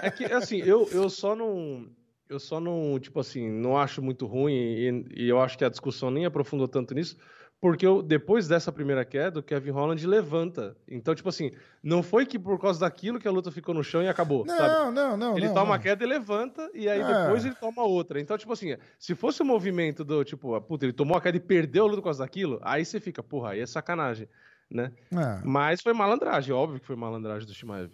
[0.08, 1.88] É que, assim, eu, eu só não.
[2.32, 5.70] Eu só não, tipo assim, não acho muito ruim e, e eu acho que a
[5.70, 7.18] discussão nem aprofundou tanto nisso,
[7.60, 10.76] porque eu, depois dessa primeira queda, o Kevin Holland levanta.
[10.88, 11.52] Então, tipo assim,
[11.84, 14.56] não foi que por causa daquilo que a luta ficou no chão e acabou, Não,
[14.58, 14.96] sabe?
[14.96, 15.38] não, não.
[15.38, 15.74] Ele não, toma não.
[15.74, 17.24] a queda e levanta, e aí É.
[17.24, 18.18] depois ele toma outra.
[18.22, 21.36] Então, tipo assim, se fosse o movimento do, tipo, ah, puta, ele tomou a queda
[21.36, 24.28] e perdeu a luta por causa daquilo, aí você fica, porra, aí é sacanagem,
[24.70, 24.94] né?
[25.12, 27.92] É, Mas foi malandragem, óbvio que foi malandragem do Shimaev.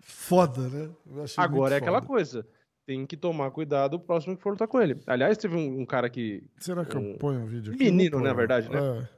[0.00, 0.90] foda, né?
[1.36, 2.06] Agora é aquela foda.
[2.06, 2.46] coisa.
[2.86, 4.96] Tem que tomar cuidado o próximo que for lutar com ele.
[5.08, 7.84] Aliás, teve um, um cara que, Será que eu um ponho um vídeo aqui?
[7.84, 8.78] menino, na verdade, né?
[8.78, 9.08] É.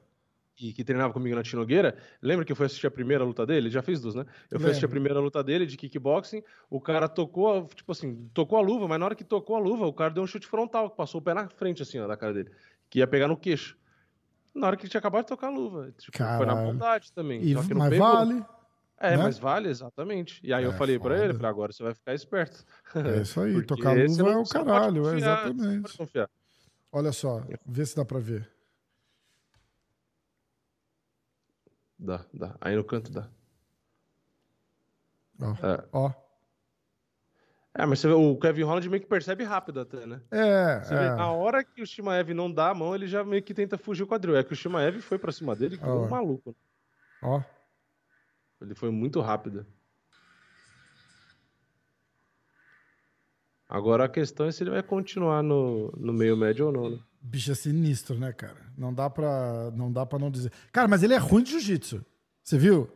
[0.57, 1.95] que, que treinava comigo na Tinogueira.
[2.23, 3.67] Lembra que eu fui assistir a primeira luta dele?
[3.67, 4.25] Ele já fez duas, né?
[4.51, 6.43] Eu fui assistir a primeira luta dele de kickboxing.
[6.71, 9.87] O cara tocou, tipo assim, tocou a luva, mas na hora que tocou a luva,
[9.87, 12.17] o cara deu um chute frontal, que passou o pé na frente, assim, ó, da
[12.17, 12.51] cara dele.
[12.89, 13.77] Que ia pegar no queixo.
[14.55, 15.93] Na hora que ele tinha acabado de tocar a luva.
[15.99, 17.43] Tipo, foi na maldade também.
[17.43, 18.07] E, não mas pegou.
[18.07, 18.45] vale.
[19.01, 19.23] É, né?
[19.23, 20.41] mas vale, exatamente.
[20.45, 21.25] E aí eu É, falei pra foda.
[21.25, 22.65] ele, falei, agora você vai ficar esperto.
[22.95, 26.31] É isso aí, tocar luva é o caralho, é confiar, não exatamente.
[26.91, 28.51] Olha só, vê se dá pra ver.
[31.99, 32.57] Dá, dá.
[32.61, 33.29] Aí no canto dá.
[35.41, 35.51] Ó.
[35.67, 35.85] É.
[35.93, 36.13] Ó.
[37.75, 40.21] É, mas você vê, o Kevin Holland meio que percebe rápido até, né?
[40.33, 41.15] É, Você vê, é.
[41.15, 44.03] na hora que o Shimaev não dá a mão, ele já meio que tenta fugir
[44.03, 44.37] o quadril.
[44.37, 46.05] É que o Shimaev foi pra cima dele Ó.
[46.05, 46.57] um maluco.
[47.23, 47.41] Ó.
[48.61, 49.67] Ele foi muito rápido.
[53.69, 56.99] Agora a questão é se ele vai continuar no, no meio médio ou não, né?
[57.21, 58.57] Bicho é sinistro, né, cara?
[58.77, 60.51] Não dá pra não, dá pra não dizer.
[60.73, 62.05] Cara, mas ele é ruim de jiu-jitsu.
[62.43, 62.89] Você viu?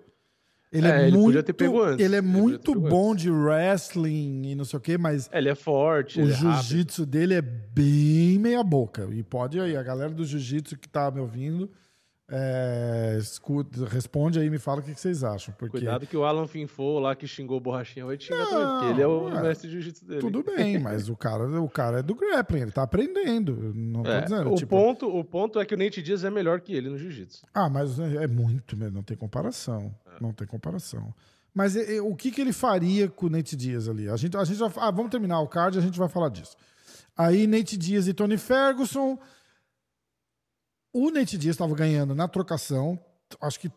[0.72, 1.38] Ele é, É, ele muito.
[1.38, 5.50] Ele é Ele muito bom de wrestling e não sei o quê, mas É, ele
[5.50, 9.06] é forte, o é jiu-jitsu dele é bem meia boca.
[9.12, 11.70] E pode aí, a galera do jiu-jitsu que tá me ouvindo,
[12.34, 15.54] é, escuta, responde aí e me fala o que, que vocês acham.
[15.58, 18.50] Porque Cuidado que o Alan Finfo lá que xingou o Borrachinha vai te xingar Não,
[18.50, 19.42] também, porque ele é o é.
[19.42, 20.20] mestre de jiu-jitsu dele.
[20.20, 23.72] tudo bem, mas o cara, o cara é do grappling, ele tá aprendendo.
[23.74, 24.50] Não tô É, dizendo.
[24.50, 26.96] o, tipo, ponto, o ponto é que o Nate Diaz é melhor que ele no
[26.96, 27.44] jiu-jitsu.
[27.52, 29.94] Ah, mas é muito, mesmo, não tem comparação.
[30.18, 31.12] Não tem comparação.
[31.54, 34.08] Mas é, é, o que, que ele faria com o Nate Diaz ali?
[34.08, 36.30] A gente, a gente vai, ah, vamos terminar o card e a gente vai falar
[36.30, 36.56] disso.
[37.14, 39.18] Aí Nate Diaz e Tony Ferguson.
[40.92, 42.98] O Nate Diaz estava ganhando na trocação.
[43.40, 43.70] Acho que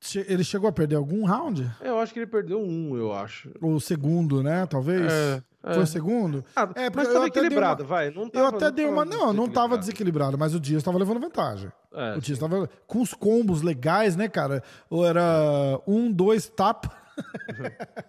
[0.00, 1.68] che- ele chegou a perder algum round?
[1.80, 3.50] Eu acho que ele perdeu um, eu acho.
[3.60, 4.66] O segundo, né?
[4.66, 5.10] Talvez.
[5.10, 5.74] É, é.
[5.74, 6.44] Foi o segundo?
[6.54, 8.10] Ah, É, mas eu tava até dei equilibrado, uma- vai.
[8.10, 9.04] Não Eu tava, até dei uma.
[9.04, 10.36] Não, não tava desequilibrado.
[10.36, 11.72] mas o Dias estava levando vantagem.
[11.92, 14.62] É, o Dias estava com os combos legais, né, cara?
[14.90, 17.00] Ou era um, dois, tapa.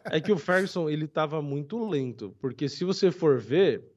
[0.05, 3.91] É que o Ferguson, ele tava muito lento, porque se você for ver,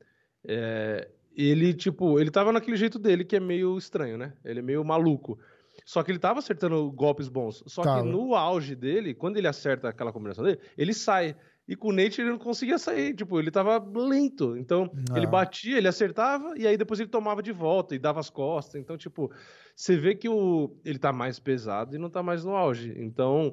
[0.46, 4.32] é, ele, tipo, ele tava naquele jeito dele que é meio estranho, né?
[4.44, 5.38] Ele é meio maluco.
[5.84, 7.62] Só que ele tava acertando golpes bons.
[7.66, 8.02] Só Tava.
[8.02, 11.36] que no auge dele, quando ele acerta aquela combinação dele, ele sai.
[11.68, 14.56] E com o Nate ele não conseguia sair, tipo, ele tava lento.
[14.56, 15.16] Então, Ah.
[15.18, 18.80] ele batia, ele acertava, e aí depois ele tomava de volta e dava as costas.
[18.80, 19.30] Então, tipo,
[19.74, 22.94] você vê que o, ele tá mais pesado e não tá mais no auge.
[22.96, 23.52] Então,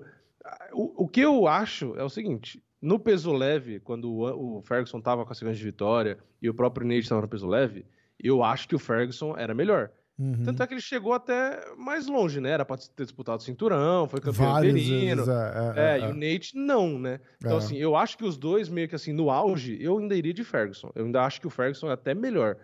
[0.73, 5.25] O, o que eu acho é o seguinte: no peso leve, quando o, Ferguson tava
[5.25, 7.85] com a segunda de vitória e o próprio Nate estava no peso leve,
[8.21, 9.89] eu acho que o Ferguson era melhor.
[10.19, 10.43] Uhum.
[10.43, 12.49] Tanto é que ele chegou até mais longe, né?
[12.49, 15.23] Era pra ter disputado o cinturão, foi campeão Várias interino.
[15.23, 17.21] É, é, é, é, e o Nate não, né?
[17.37, 17.57] Então, é.
[17.57, 20.43] assim, eu acho que os dois, meio que assim, no auge, eu ainda iria de
[20.43, 20.91] Ferguson.
[20.93, 22.57] Eu ainda acho que o Ferguson é até melhor.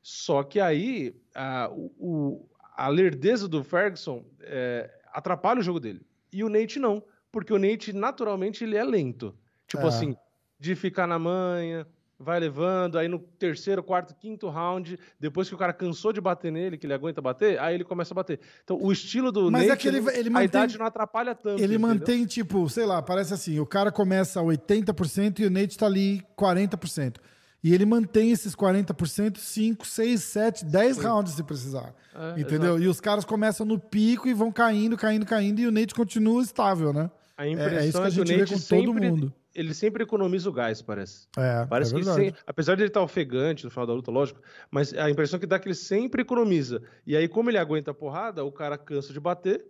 [0.00, 6.00] Só que aí, a, o, a lerdeza do Ferguson é, atrapalha o jogo dele.
[6.32, 7.02] E o Nate não.
[7.32, 9.36] Porque o Nate, naturalmente, ele é lento.
[9.66, 9.88] Tipo é.
[9.88, 10.16] assim,
[10.58, 11.86] de ficar na manha,
[12.18, 16.50] vai levando, aí no terceiro, quarto, quinto round, depois que o cara cansou de bater
[16.52, 18.40] nele, que ele aguenta bater, aí ele começa a bater.
[18.62, 21.34] Então, o estilo do Mas Nate, é que ele, ele a mantém, idade não atrapalha
[21.34, 21.62] tanto.
[21.62, 21.80] Ele entendeu?
[21.80, 25.86] mantém, tipo, sei lá, parece assim, o cara começa a 80% e o Nate tá
[25.86, 27.16] ali 40%.
[27.62, 31.94] E ele mantém esses 40%, 5, 6, 7, 10 rounds se precisar.
[32.14, 32.72] É, entendeu?
[32.72, 32.82] Exato.
[32.82, 36.42] E os caras começam no pico e vão caindo, caindo, caindo, e o Nate continua
[36.42, 37.10] estável, né?
[37.36, 38.86] A impressão é, é isso que a gente vê com sempre...
[38.86, 41.28] todo mundo ele sempre economiza o gás, parece.
[41.36, 44.40] É, parece é que sempre, apesar de ele estar ofegante no final da luta, lógico,
[44.70, 46.82] mas a impressão que dá é que ele sempre economiza.
[47.06, 49.64] E aí, como ele aguenta a porrada, o cara cansa de bater.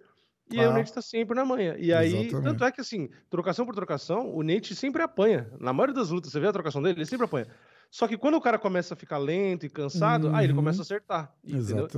[0.50, 1.76] E ah, aí o Nate tá sempre na manha.
[1.78, 2.44] E aí, exatamente.
[2.44, 5.50] tanto é que assim, trocação por trocação, o Nate sempre apanha.
[5.58, 7.46] Na maioria das lutas, você vê a trocação dele, ele sempre apanha.
[7.90, 10.36] Só que quando o cara começa a ficar lento e cansado, uhum.
[10.36, 11.32] aí ele começa a acertar.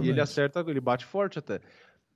[0.04, 1.60] E ele acerta, ele bate forte até.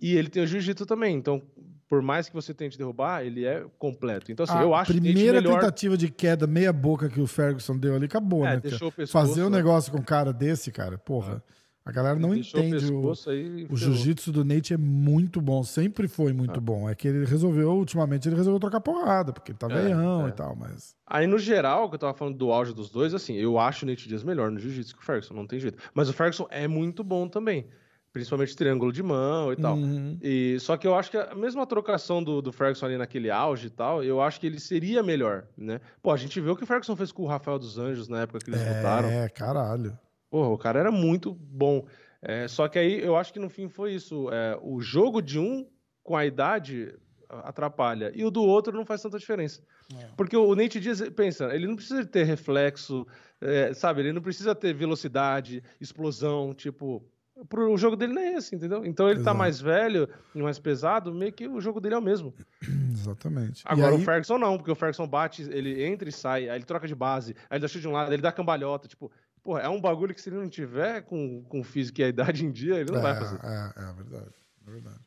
[0.01, 1.17] E ele tem o jiu-jitsu também.
[1.17, 1.43] Então,
[1.91, 4.31] por mais que você tente derrubar, ele é completo.
[4.31, 4.99] Então, assim, a eu acho que.
[4.99, 5.59] A primeira melhor...
[5.59, 8.61] tentativa de queda meia boca que o Ferguson deu ali acabou, é, né?
[8.61, 9.57] Pescoço, Fazer um né?
[9.57, 11.43] negócio com um cara desse, cara, porra.
[11.85, 12.93] A galera não deixou entende.
[12.93, 16.61] O, o, o jiu-jitsu do Nate é muito bom, sempre foi muito é.
[16.61, 16.89] bom.
[16.89, 20.29] É que ele resolveu, ultimamente, ele resolveu trocar porrada, porque ele tá é, veião é.
[20.29, 20.95] e tal, mas.
[21.05, 23.89] Aí, no geral, que eu tava falando do auge dos dois, assim, eu acho o
[23.89, 25.79] Nate Diaz melhor no jiu-jitsu que o Ferguson, não tem jeito.
[25.93, 27.67] Mas o Ferguson é muito bom também
[28.13, 29.77] principalmente triângulo de mão e tal.
[29.77, 30.19] Uhum.
[30.23, 33.69] E só que eu acho que a mesma trocação do, do Ferguson ali naquele auge
[33.69, 35.81] e tal, eu acho que ele seria melhor, né?
[36.03, 38.23] Pô, a gente viu o que o Ferguson fez com o Rafael dos Anjos na
[38.23, 39.09] época que eles é, lutaram.
[39.09, 39.99] É, caralho.
[40.29, 41.87] Porra, o cara era muito bom.
[42.23, 44.29] É, só que aí eu acho que no fim foi isso.
[44.31, 45.67] É, o jogo de um
[46.03, 46.95] com a idade
[47.29, 49.63] atrapalha e o do outro não faz tanta diferença.
[49.97, 50.09] É.
[50.17, 53.07] Porque o Nate Diaz, pensa, ele não precisa ter reflexo,
[53.41, 54.01] é, sabe?
[54.01, 57.05] Ele não precisa ter velocidade, explosão, tipo
[57.49, 58.85] pro, o jogo dele não é esse, entendeu?
[58.85, 59.37] Então ele tá Exato.
[59.37, 62.35] tá mais velho e mais pesado, meio que o jogo dele é o mesmo.
[62.93, 63.63] Exatamente.
[63.65, 64.01] Agora aí...
[64.01, 66.95] o Ferguson não, porque o Ferguson bate, ele entra e sai, aí ele troca de
[66.95, 69.11] base, aí ele deixa de um lado, ele dá cambalhota, tipo,
[69.43, 72.45] porra, é um bagulho que se ele não tiver com, com físico e a idade
[72.45, 73.41] em dia, ele não é, vai fazer.
[73.43, 74.35] É, é verdade,
[74.67, 75.01] é verdade.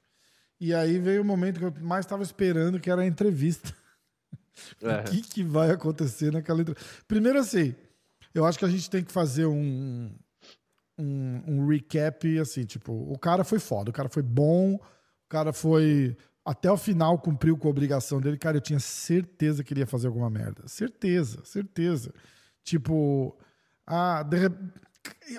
[0.60, 3.74] E aí veio o momento que eu mais estava esperando, que era a entrevista.
[4.84, 5.00] É.
[5.00, 7.04] o que, que vai acontecer naquela entrevista?
[7.08, 7.74] Primeiro assim,
[8.36, 10.12] eu acho que a gente tem que fazer um,
[10.98, 15.52] um, um recap assim, tipo, o cara foi foda, o cara foi bom, o cara
[15.52, 18.38] foi até o final cumpriu com a obrigação dele.
[18.38, 20.68] Cara, eu tinha certeza que ele ia fazer alguma merda.
[20.68, 22.14] Certeza, certeza.
[22.64, 23.38] Tipo,
[23.88, 24.38] ah, de...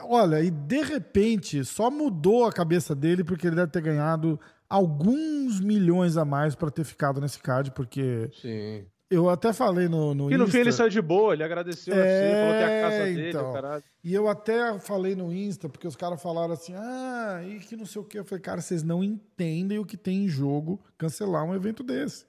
[0.03, 5.61] olha, e de repente só mudou a cabeça dele porque ele deve ter ganhado alguns
[5.61, 8.87] milhões a mais para ter ficado nesse card, porque Sim.
[9.11, 11.95] Eu até falei no, no E no Insta, fim ele saiu de boa, ele agradeceu
[11.95, 13.53] é, assim, falou que é a casa dele, então.
[13.53, 13.85] caralho.
[14.03, 17.87] E eu até falei no Insta, porque os caras falaram assim, ah, e que não
[17.87, 18.19] sei o que.
[18.19, 22.27] Eu falei, cara, vocês não entendem o que tem em jogo cancelar um evento desse.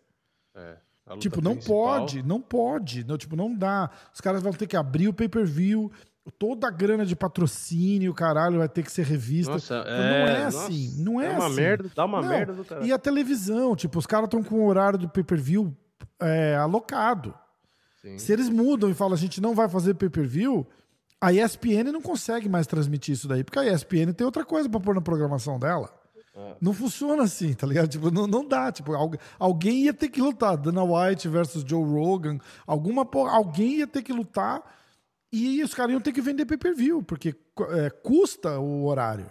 [0.54, 0.78] É.
[1.20, 2.00] Tipo, não principal.
[2.00, 3.04] pode, não pode.
[3.04, 3.90] Não, tipo, não dá.
[4.14, 5.92] Os caras vão ter que abrir o pay-per-view,
[6.40, 9.54] toda a grana de patrocínio, caralho, vai ter que ser revista.
[9.54, 11.56] Nossa, é, não é assim, nossa, não é, é uma assim.
[11.56, 12.30] merda, dá uma não.
[12.30, 12.86] merda do cara.
[12.86, 15.76] E a televisão, tipo, os caras estão com o horário do pay-per-view
[16.22, 17.34] é, alocado.
[18.02, 18.18] Sim.
[18.18, 20.66] Se eles mudam e falam a gente não vai fazer pay-per-view,
[21.20, 24.80] a ESPN não consegue mais transmitir isso daí, porque a ESPN tem outra coisa para
[24.80, 25.92] pôr na programação dela.
[26.36, 26.56] É.
[26.60, 27.88] Não funciona assim, tá ligado?
[27.88, 28.72] Tipo, não, não dá.
[28.72, 28.92] Tipo,
[29.40, 30.58] alguém ia ter que lutar.
[30.58, 32.40] Dana White versus Joe Rogan.
[32.68, 34.62] Alguma alguém ia ter que lutar
[35.32, 37.36] e os caras iam ter que vender pay-per-view, porque
[37.70, 39.28] é, custa o horário.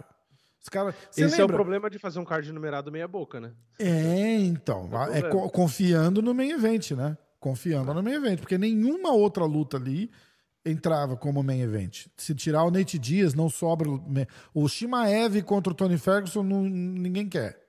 [0.65, 1.41] Os cara, Esse lembra?
[1.41, 3.51] é o problema de fazer um card numerado meia boca, né?
[3.77, 4.89] É, então.
[5.13, 7.15] É, é confiando no main event, né?
[7.39, 10.09] Confiando no main event, porque nenhuma outra luta ali
[10.65, 12.07] entrava como main event.
[12.17, 13.87] Se tirar o Nate Diaz, não sobra.
[14.55, 17.63] O Shimaev contra o Tony Ferguson, não, ninguém quer.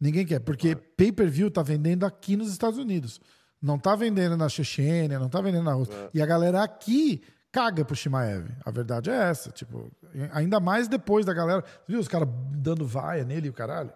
[0.00, 3.20] Ninguém quer, porque pay-per-view tá vendendo aqui nos Estados Unidos.
[3.62, 5.94] Não tá vendendo na Chechênia, não tá vendendo na Rússia.
[5.94, 6.10] É.
[6.14, 8.48] E a galera aqui caga pro Shimaev.
[8.64, 9.50] A verdade é essa.
[9.50, 9.92] Tipo,
[10.32, 11.62] ainda mais depois da galera.
[11.86, 13.92] Viu os caras dando vaia nele e o caralho?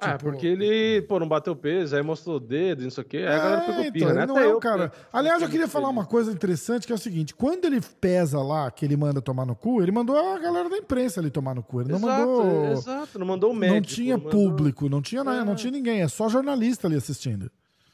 [0.00, 0.30] Ah, tipo...
[0.32, 3.24] porque ele, pô, não bateu peso, aí mostrou o dedo, não sei o quê, aí
[3.24, 4.26] é, a galera pegou então, pirra, né?
[4.26, 4.90] Não é eu, cara.
[5.12, 8.68] Aliás, eu queria falar uma coisa interessante, que é o seguinte, quando ele pesa lá,
[8.68, 11.62] que ele manda tomar no cu, ele mandou a galera da imprensa ali tomar no
[11.62, 12.72] cu, ele não exato, mandou...
[12.72, 13.76] Exato, não mandou o médico.
[13.76, 15.44] Não tinha não público, não tinha, é.
[15.44, 17.48] não tinha ninguém, é só jornalista ali assistindo.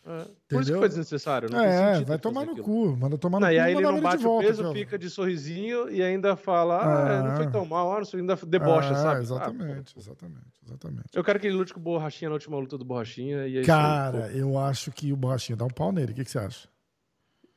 [0.08, 0.26] É.
[0.48, 1.50] Por isso que foi desnecessário.
[1.50, 2.96] Não é, vai tomar no cu.
[2.96, 3.54] Manda tomar no não, cu.
[3.54, 7.22] E aí ele não bate o peso, fica de sorrisinho e ainda fala, ah, é.
[7.28, 9.20] não foi tão mal, ah, ainda debocha, é, sabe?
[9.20, 11.08] Exatamente, ah, exatamente, exatamente.
[11.12, 13.46] Eu quero que ele lute com o Borrachinha na última luta do Borrachinha.
[13.46, 16.12] E Cara, eu acho que o Borrachinha dá um pau nele.
[16.12, 16.68] O que, que você acha?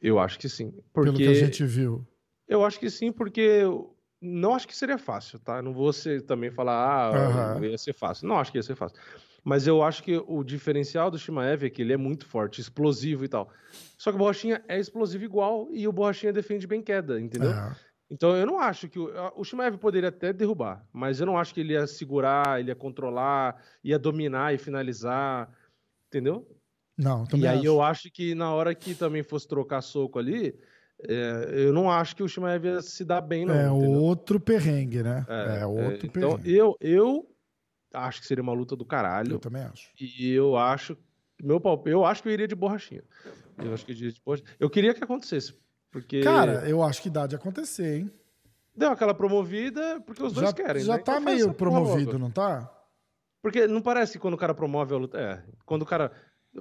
[0.01, 0.73] Eu acho que sim.
[0.91, 1.11] Porque...
[1.11, 2.05] Pelo que a gente viu.
[2.49, 3.63] Eu acho que sim, porque
[4.21, 5.61] não acho que seria fácil, tá?
[5.61, 7.63] Não vou ser, também falar, ah, uhum.
[7.63, 8.27] ia ser fácil.
[8.27, 8.99] Não acho que ia ser fácil.
[9.43, 13.25] Mas eu acho que o diferencial do Shimaev é que ele é muito forte, explosivo
[13.25, 13.49] e tal.
[13.97, 17.51] Só que o Borrachinha é explosivo igual e o Borrachinha defende bem queda, entendeu?
[17.51, 17.75] É.
[18.09, 18.99] Então eu não acho que.
[18.99, 22.69] O, o Shimaev poderia até derrubar, mas eu não acho que ele ia segurar, ele
[22.69, 25.49] ia controlar, ia dominar e finalizar,
[26.07, 26.47] entendeu?
[26.97, 27.65] Não, também E aí acho.
[27.65, 30.53] eu acho que na hora que também fosse trocar soco ali,
[31.07, 33.55] é, eu não acho que o Shimaev ia se dar bem, não.
[33.55, 34.01] É entendeu?
[34.01, 35.25] outro perrengue, né?
[35.27, 36.53] É, é outro é, então, perrengue.
[36.53, 37.30] Então eu, eu
[37.93, 39.33] acho que seria uma luta do caralho.
[39.33, 39.89] Eu também acho.
[39.99, 40.97] E eu acho.
[41.41, 43.03] Meu palpite, eu acho que eu iria de borrachinha.
[43.57, 44.49] Eu acho que eu iria de borrachinha.
[44.59, 45.55] Eu queria que acontecesse.
[45.89, 46.21] Porque...
[46.21, 48.11] Cara, eu acho que dá de acontecer, hein?
[48.75, 50.83] Deu aquela promovida porque os dois já, querem.
[50.83, 51.03] Já né?
[51.03, 52.71] tá então meio promovido, não tá?
[53.41, 55.19] Porque não parece que quando o cara promove a luta.
[55.19, 56.11] É, quando o cara.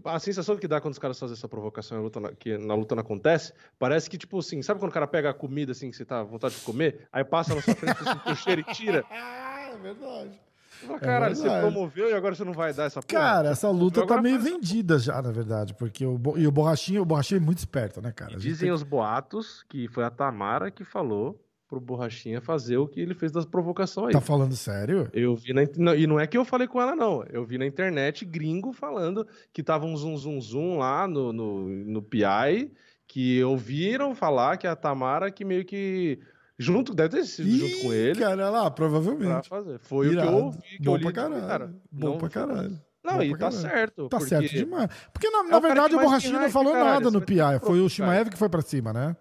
[0.04, 2.94] A sensação que dá quando os caras fazem essa provocação na luta, que na luta
[2.94, 5.96] não acontece, parece que, tipo assim, sabe quando o cara pega a comida assim que
[5.96, 8.72] você tá à vontade de comer, aí passa na sua frente, assim, o cheiro e
[8.72, 9.04] tira?
[9.10, 10.40] é verdade.
[10.86, 13.22] Fala, caralho, é você promoveu e agora você não vai dar essa porra?
[13.22, 17.04] Cara, essa luta tá meio vendida já, na verdade, porque o, e o Borrachinha, o
[17.04, 18.36] Borrachinha é muito esperto, né, cara?
[18.36, 18.72] Dizem tem...
[18.72, 21.38] os boatos que foi a Tamara que falou
[21.68, 24.12] pro Borrachinha fazer o que ele fez das provocações aí.
[24.12, 25.08] Tá falando sério?
[25.12, 27.58] Eu vi na não, e não é que eu falei com ela não, eu vi
[27.58, 32.72] na internet gringo falando que tava um zoom zoom zoom lá no, no, no PI
[33.06, 36.18] que ouviram falar que a Tamara que meio que
[36.60, 38.20] Junto, deve ter sido Ih, junto com ele.
[38.20, 39.48] Cara, lá, provavelmente.
[39.80, 40.28] Foi Irado.
[40.28, 41.02] o que eu ouvi, que Bom eu li.
[41.04, 41.46] Pra caralho.
[41.46, 42.80] Cara, Bom pra caralho.
[43.02, 43.56] Não, Bom e tá caralho.
[43.56, 44.08] certo.
[44.10, 44.28] Tá porque...
[44.28, 44.90] certo demais.
[45.10, 47.60] Porque, na, é na verdade, o Borrachinho não falou nada no PI.
[47.62, 49.16] Foi o Shimaev que foi pra cima, né?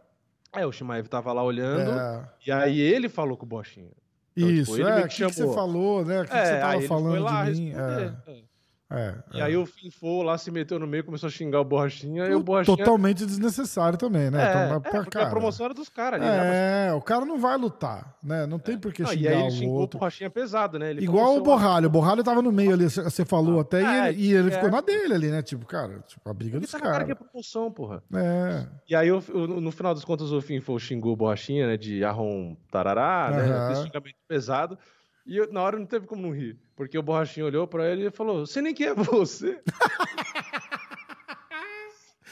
[0.52, 1.91] É, o Shimaev tava lá olhando.
[1.91, 2.30] É.
[2.45, 3.91] E aí ele falou com o Borrachinho.
[4.36, 4.99] Então, Isso, tipo, é.
[4.99, 6.21] O que, que, você falou, né?
[6.21, 7.71] O que, é, que você tava falando de mim?
[7.71, 8.32] É.
[8.32, 8.48] é.
[8.91, 9.43] É, e é.
[9.43, 12.41] aí o Finfo lá se meteu no meio, começou a xingar o Borrachinha e o
[12.41, 12.75] Borrachinha...
[12.75, 14.41] Totalmente desnecessário também, né?
[14.43, 15.28] É, então, é porque cara.
[15.28, 16.88] a promoção era dos caras é, né?
[16.88, 18.47] É, o cara não vai lutar, né?
[18.47, 18.78] Não tem é.
[18.80, 19.23] por que xingar o outro.
[19.23, 20.89] E aí ele xingou o Borrachinha pesado, né?
[20.89, 21.86] Ele Igual o Borralho.
[21.86, 24.52] O Borralho tava no meio ali, você falou ah, até, é, e, ele, e ele
[24.52, 25.43] ficou na dele ali, né?
[25.43, 26.91] Tipo, cara, tipo, a briga dos caras.
[26.91, 28.02] cara que é promoção, porra.
[28.12, 28.65] É.
[28.89, 31.78] E aí, no final das contas, o Finfo xingou o Borrachinha, né?
[31.78, 33.71] De arrom tarará, né?
[33.71, 34.80] Esse xingamento pesado.
[35.28, 36.58] E eu, na hora não teve como não rir.
[36.80, 39.60] Porque o Borrachinho olhou pra ele e falou: Você nem quem é você?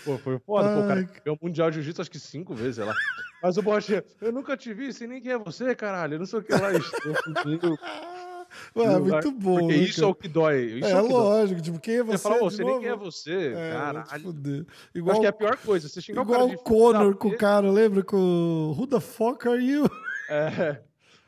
[0.06, 0.74] Pô, foi foda.
[0.74, 2.96] Pô, o cara ganhou o Mundial de Jiu-Jitsu acho que cinco vezes, sei lá.
[3.44, 6.14] Mas o Borrachinha, eu nunca te vi, sei nem quem é você, caralho.
[6.14, 6.70] Eu não sei o que lá.
[8.74, 9.60] Ué, é muito bom.
[9.60, 10.80] Porque né, isso é o que dói.
[10.80, 11.62] Isso é, é lógico.
[11.62, 12.18] Tipo, quem é você?
[12.18, 14.66] Você fala, você nem quem é você, é, caralho.
[14.96, 15.90] Igual, acho que é a pior coisa.
[15.90, 18.02] Você xingar igual o cara o Conor com o cara, lembra?
[18.02, 19.90] Com Who the fuck are you?
[20.30, 20.87] É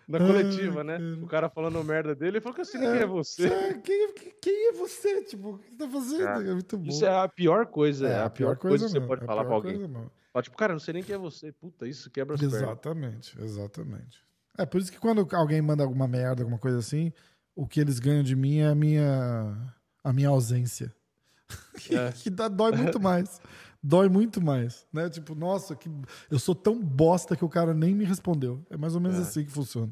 [0.09, 0.97] na coletiva, né?
[1.21, 3.47] O cara falando merda dele, ele falou que assim, é, quem é você?
[3.47, 5.23] É, quem, quem, é você?
[5.23, 6.23] Tipo, o que você tá fazendo?
[6.23, 6.89] Cara, é muito bom.
[6.89, 9.27] Isso é a pior coisa, é, é a, pior, pior coisa, que você pode é
[9.27, 9.87] falar pra alguém.
[10.33, 11.51] Fala, tipo, cara, não sei nem quem é você.
[11.51, 13.51] Puta, isso quebra as Exatamente, pernas.
[13.51, 14.25] exatamente.
[14.57, 17.13] É por isso que quando alguém manda alguma merda, alguma coisa assim,
[17.55, 20.93] o que eles ganham de mim é a minha, a minha ausência.
[21.89, 22.11] É.
[22.11, 23.41] que dá, dói muito mais
[23.81, 25.09] dói muito mais, né?
[25.09, 25.89] Tipo, nossa, que
[26.29, 28.63] eu sou tão bosta que o cara nem me respondeu.
[28.69, 29.21] É mais ou menos é.
[29.21, 29.91] assim que funciona.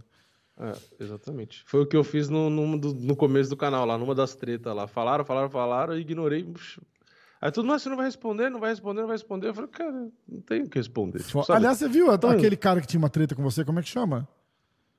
[0.59, 1.63] É, exatamente.
[1.65, 4.75] Foi o que eu fiz no, no, no começo do canal, lá, numa das tretas
[4.75, 4.87] lá.
[4.87, 6.51] Falaram, falaram, falaram, eu ignorei.
[7.39, 9.49] Aí tudo, mas você não vai responder, não vai responder, não vai responder.
[9.49, 9.91] Eu falei, cara,
[10.27, 11.23] não tenho o que responder.
[11.23, 13.83] Tipo, Aliás, você viu então, aquele cara que tinha uma treta com você, como é
[13.83, 14.27] que chama?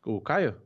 [0.05, 0.57] O Caio?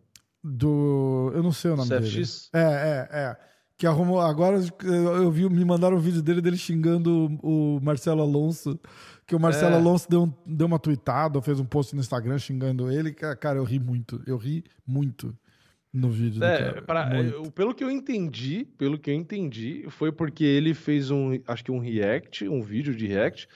[0.44, 1.32] Do.
[1.34, 2.50] Eu não sei o nome CFX?
[2.52, 2.66] dele.
[2.66, 4.20] É, é, é que arrumou.
[4.20, 8.78] Agora eu vi, me mandaram um vídeo dele dele xingando o, Marcelo Alonso.
[9.26, 9.78] Que o Marcelo é.
[9.78, 13.12] Alonso deu, deu uma tweetada, fez um post no Instagram xingando ele.
[13.12, 14.22] Cara, eu ri muito.
[14.26, 15.36] Eu ri muito
[15.92, 16.42] no vídeo.
[16.42, 21.10] É, pra, eu, pelo que eu entendi, pelo que eu entendi, foi porque ele fez
[21.10, 23.48] um, acho que um react, um vídeo de react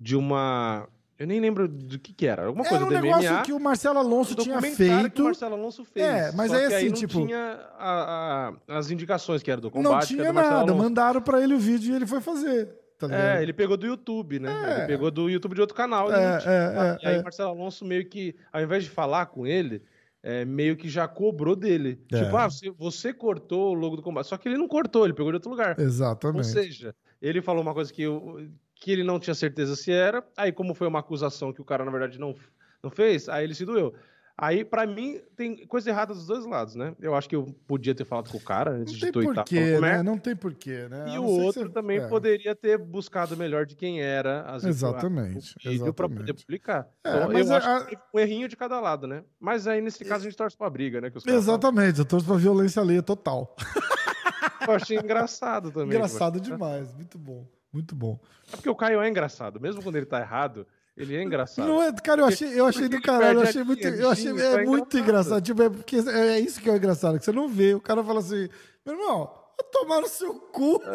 [0.00, 0.88] de uma
[1.22, 2.46] eu nem lembro do que que era.
[2.46, 5.10] Alguma coisa era um do negócio MMA, que o Marcelo Alonso tinha feito.
[5.12, 6.04] que o Marcelo Alonso fez.
[6.04, 7.24] É, mas aí, assim, aí tipo...
[7.24, 10.16] tinha a, a, as indicações que era do combate.
[10.16, 10.74] Não tinha nada.
[10.74, 12.74] Mandaram pra ele o vídeo e ele foi fazer.
[12.98, 14.50] Tá é, ele pegou do YouTube, né?
[14.50, 14.78] É.
[14.78, 16.12] Ele pegou do YouTube de outro canal.
[16.12, 19.46] É, é, é, e aí o Marcelo Alonso meio que, ao invés de falar com
[19.46, 19.80] ele,
[20.24, 22.00] é, meio que já cobrou dele.
[22.12, 22.24] É.
[22.24, 24.26] Tipo, ah, você, você, cortou o logo do combate.
[24.26, 25.78] Só que ele não cortou, ele pegou de outro lugar.
[25.78, 26.38] Exatamente.
[26.38, 28.44] Ou seja, ele falou uma coisa que eu,
[28.82, 30.24] que ele não tinha certeza se era.
[30.36, 32.34] Aí, como foi uma acusação que o cara, na verdade, não,
[32.82, 33.94] não fez, aí ele se doeu.
[34.36, 36.96] Aí, pra mim, tem coisa errada dos dois lados, né?
[36.98, 39.44] Eu acho que eu podia ter falado com o cara antes Não de tem tuitar.
[39.44, 39.80] porquê, né?
[39.80, 40.02] merda.
[40.02, 41.14] Não tem porquê, né?
[41.14, 42.08] E o outro também é.
[42.08, 46.88] poderia ter buscado melhor de quem era as Exatamente, o vídeo pra poder publicar.
[47.04, 49.22] É, Então, eu a- acho a- que tem um errinho de cada lado, né?
[49.38, 51.10] Mas aí, nesse caso, a gente torce pra briga, né?
[51.10, 53.54] Que os caras Exatamente, eu torço pra violência alheia total.
[53.58, 54.66] falam.
[54.66, 55.88] Eu achei engraçado também.
[55.88, 58.20] Engraçado tipo, demais, muito bom, muito bom.
[58.52, 59.60] É porque o Caio é engraçado.
[59.60, 60.66] Mesmo quando ele tá errado,
[60.96, 61.66] ele é engraçado.
[61.66, 64.32] Não é, cara, eu achei, eu achei porque do caralho, eu achei muito, eu achei
[64.32, 65.42] bichinho, é tá muito engraçado.
[65.42, 67.80] tipo, é porque é é isso que é o engraçado, que você não vê, o
[67.80, 68.48] cara fala assim,
[68.84, 69.24] meu irmão,
[69.58, 70.80] vai tomar no seu cu.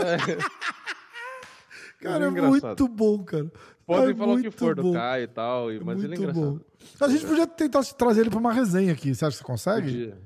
[1.99, 2.67] Cara, é Ele é engraçado.
[2.80, 3.51] muito bom, cara.
[3.86, 4.93] Podem é falar o que muito for do bom.
[4.93, 6.51] Caio e tal, e- mas ele é muito engraçado.
[6.99, 7.05] bom.
[7.05, 9.88] A gente podia tentar trazer ele pra uma resenha aqui, você acha que você consegue?
[9.88, 10.17] Podia.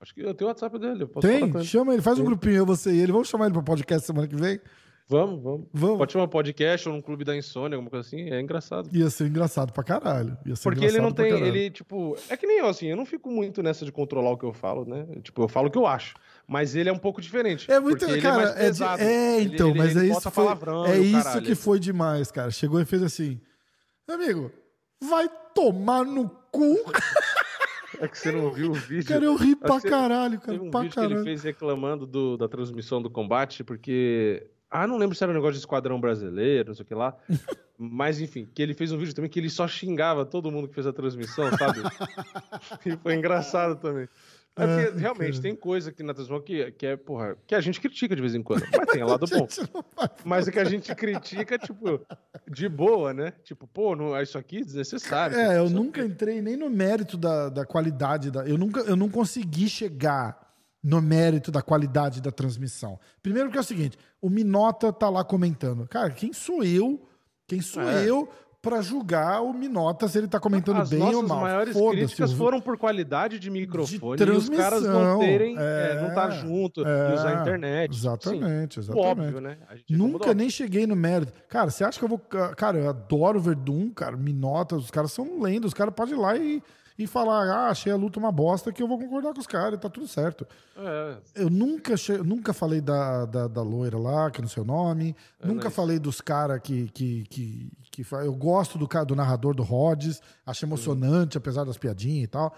[0.00, 1.06] Acho que eu tenho o WhatsApp dele.
[1.22, 1.44] Tem?
[1.44, 1.64] ele.
[1.64, 3.10] Chama ele, faz um grupinho, eu, você e ele.
[3.12, 4.60] Vamos chamar ele pro podcast semana que vem?
[5.06, 5.66] Vamos, vamos.
[5.72, 5.98] Vamos.
[5.98, 8.30] Pode chamar um podcast ou um clube da insônia, alguma coisa assim.
[8.30, 8.88] É engraçado.
[8.90, 10.36] Ia ser engraçado pra caralho.
[10.46, 11.30] Ia ser Porque ele não tem.
[11.30, 11.46] caralho.
[11.46, 12.16] Ele, tipo.
[12.30, 12.86] É que nem eu, assim.
[12.86, 15.06] Eu não fico muito nessa de controlar o que eu falo, né?
[15.22, 16.14] Tipo, eu falo o que eu acho.
[16.48, 17.70] Mas ele é um pouco diferente.
[17.70, 20.10] É muito, porque cara, ele é é, de- é, Ele- então, ele- mas ele é
[20.12, 21.42] isso, foi, palavrão é isso caralho.
[21.46, 22.50] que foi demais, cara.
[22.50, 23.38] Chegou e fez assim,
[24.08, 24.50] amigo,
[25.02, 26.76] vai tomar no cu.
[28.00, 29.06] É que você não viu o vídeo.
[29.06, 31.24] Cara, eu ri pra caralho, cara, Teve um pra vídeo que ele caralho.
[31.24, 34.44] fez reclamando do- da transmissão do combate, porque.
[34.76, 37.16] Ah, não lembro se era um negócio de esquadrão brasileiro, não sei o que lá.
[37.78, 40.74] Mas enfim, que ele fez um vídeo também que ele só xingava todo mundo que
[40.74, 41.80] fez a transmissão, sabe?
[42.86, 44.08] e foi engraçado também.
[44.56, 45.42] É porque, Ah, realmente, cara.
[45.42, 48.34] tem coisa aqui na transmissão que, que é, porra, que a gente critica de vez
[48.36, 48.64] em quando.
[48.76, 49.48] Mas tem lado bom.
[50.24, 52.00] Mas é que a gente critica, tipo,
[52.48, 53.32] de boa, né?
[53.42, 55.36] Tipo, pô, não, isso aqui é desnecessário.
[55.36, 58.46] É, eu Só nunca que- entrei nem no mérito da, da qualidade da.
[58.46, 60.43] Eu nunca, eu não consegui chegar
[60.84, 63.00] no mérito da qualidade da transmissão.
[63.22, 65.88] Primeiro que é o seguinte, o Minota tá lá comentando.
[65.88, 67.02] Cara, quem sou eu?
[67.48, 68.04] Quem sou É.
[68.08, 68.28] eu
[68.60, 71.40] pra julgar o Minota se ele tá comentando As bem ou mal?
[71.40, 75.54] maiores Foda-se, críticas eu- foram por qualidade de microfone De e os caras não terem,
[75.58, 77.94] é, é, não estar junto é, e usar a internet.
[77.94, 79.06] Exatamente, Sim, exatamente.
[79.06, 79.58] óbvio, né?
[79.68, 81.32] Reclamou Nunca nem cheguei no mérito.
[81.48, 82.18] Cara, você acha que eu vou.
[82.18, 85.68] Cara, eu adoro o Verdun, cara, Minota, os caras são lendas.
[85.68, 86.62] Os caras podem ir lá e,
[86.96, 89.80] e falar, ah, achei a luta uma bosta, que eu vou concordar com os caras,
[89.80, 90.46] tá tudo certo.
[90.76, 92.16] É, Eu nunca, che...
[92.18, 95.16] nunca falei da, da, da loira lá, que é no seu nome.
[95.42, 95.74] nunca nice.
[95.74, 98.06] falei dos caras que, que, que, que.
[98.12, 102.54] Eu gosto do, cara- do narrador do Rhodes, acho emocionante, apesar das piadinhas e tal.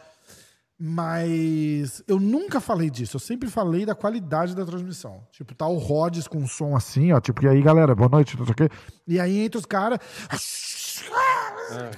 [0.78, 3.16] Mas eu nunca falei disso.
[3.16, 5.26] Eu sempre falei da qualidade da transmissão.
[5.32, 7.20] Tipo, tá o Rhodes com um som assim, ó.
[7.20, 8.68] Tipo, e aí, galera, boa noite, não sei o quê.
[9.06, 9.98] E aí entra os caras.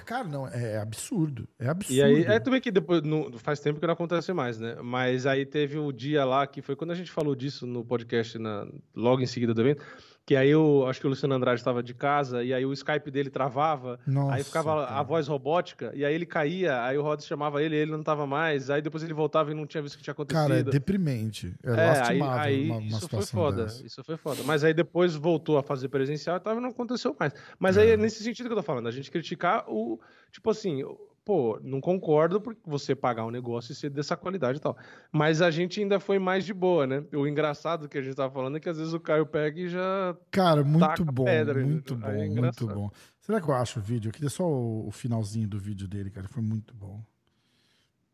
[0.04, 1.48] Cara, não, é absurdo.
[1.58, 1.94] É absurdo.
[1.94, 4.76] E aí, é também que depois, não, faz tempo que não acontece mais, né?
[4.82, 8.38] Mas aí teve o dia lá, que foi quando a gente falou disso no podcast,
[8.38, 9.82] na, logo em seguida do evento,
[10.28, 13.10] que aí eu acho que o Luciano Andrade estava de casa, e aí o Skype
[13.10, 15.00] dele travava, Nossa, aí ficava cara.
[15.00, 18.26] a voz robótica, e aí ele caía, aí o Rhodes chamava ele, ele não tava
[18.26, 20.42] mais, aí depois ele voltava e não tinha visto o que tinha acontecido.
[20.46, 21.54] Cara, é deprimente.
[21.64, 23.86] É, É, aí, lastimável aí uma, uma isso foi foda, dessa.
[23.86, 24.42] isso foi foda.
[24.44, 27.32] Mas aí depois voltou a fazer presencial e tal, e não aconteceu mais.
[27.58, 27.80] Mas É.
[27.84, 29.98] aí é nesse sentido que eu tô falando, a gente criticar o,
[30.30, 30.82] tipo assim,
[31.28, 34.78] pô, não concordo porque você pagar um negócio e ser dessa qualidade e tal.
[35.12, 37.04] Mas a gente ainda foi mais de boa, né?
[37.12, 39.68] O engraçado que a gente tava falando é que às vezes o Caio pega e
[39.68, 40.16] já...
[40.30, 42.90] Cara, muito bom, pedra, muito aí bom, é muito bom.
[43.20, 44.08] Será que eu acho o vídeo?
[44.08, 46.26] Eu queria só o, o finalzinho do vídeo dele, cara.
[46.28, 47.04] Foi muito bom.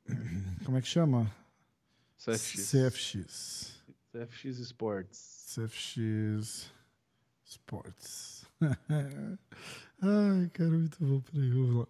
[0.67, 1.31] Como é que chama?
[2.19, 2.73] CFX.
[2.73, 3.83] CFX.
[4.11, 5.55] CFX Sports.
[5.55, 6.73] CFX
[7.45, 8.45] Sports.
[10.03, 11.21] Ai, cara, muito bom.
[11.21, 11.87] Peraí, vamos lá.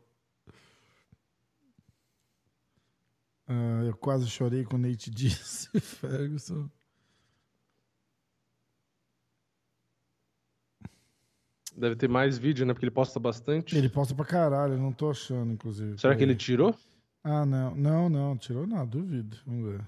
[3.46, 6.68] Ah, eu quase chorei com o Nate Diaz e Ferguson.
[11.76, 12.72] Deve ter mais vídeo, né?
[12.72, 13.76] Porque ele posta bastante.
[13.76, 15.98] Ele posta pra caralho, eu não tô achando, inclusive.
[15.98, 16.74] Será que ele tirou?
[17.22, 17.74] Ah, não.
[17.74, 19.36] Não, não, tirou nada, duvido.
[19.44, 19.80] Vamos ver.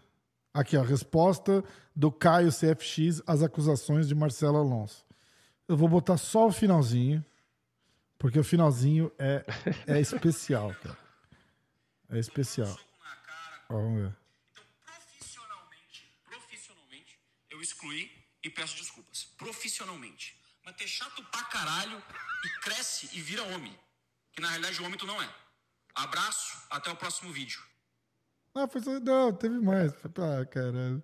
[0.53, 1.63] Aqui, ó, resposta
[1.95, 5.05] do Caio CFX às acusações de Marcelo Alonso.
[5.69, 7.25] Eu vou botar só o finalzinho,
[8.19, 9.45] porque o finalzinho é,
[9.87, 10.97] é especial, cara.
[12.09, 12.75] É especial.
[13.69, 14.17] Ó, vamos ver.
[14.53, 18.11] Então, profissionalmente, profissionalmente, eu excluí
[18.43, 19.25] e peço desculpas.
[19.37, 20.41] Profissionalmente.
[20.65, 22.03] Mas ter chato pra caralho
[22.45, 23.77] e cresce e vira homem.
[24.33, 25.35] Que na realidade homem tu não é.
[25.95, 27.63] Abraço, até o próximo vídeo.
[28.55, 28.99] Ah, foi só.
[29.01, 29.93] Não, teve mais.
[30.05, 31.03] Ah, caralho.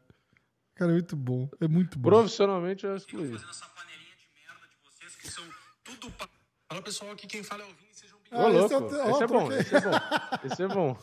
[0.74, 1.48] Cara, é muito bom.
[1.60, 2.10] É muito bom.
[2.10, 3.30] Profissionalmente eu excluí.
[3.32, 5.44] Fazendo essa panelinha de merda de vocês que são
[5.84, 6.28] tudo pa...
[6.68, 8.86] Fala pessoal, aqui quem fala é o Vini, sejam bem Ah, Ô, esse é o-
[8.86, 9.90] Esse, é bom, esse é bom.
[10.44, 11.00] Esse é bom.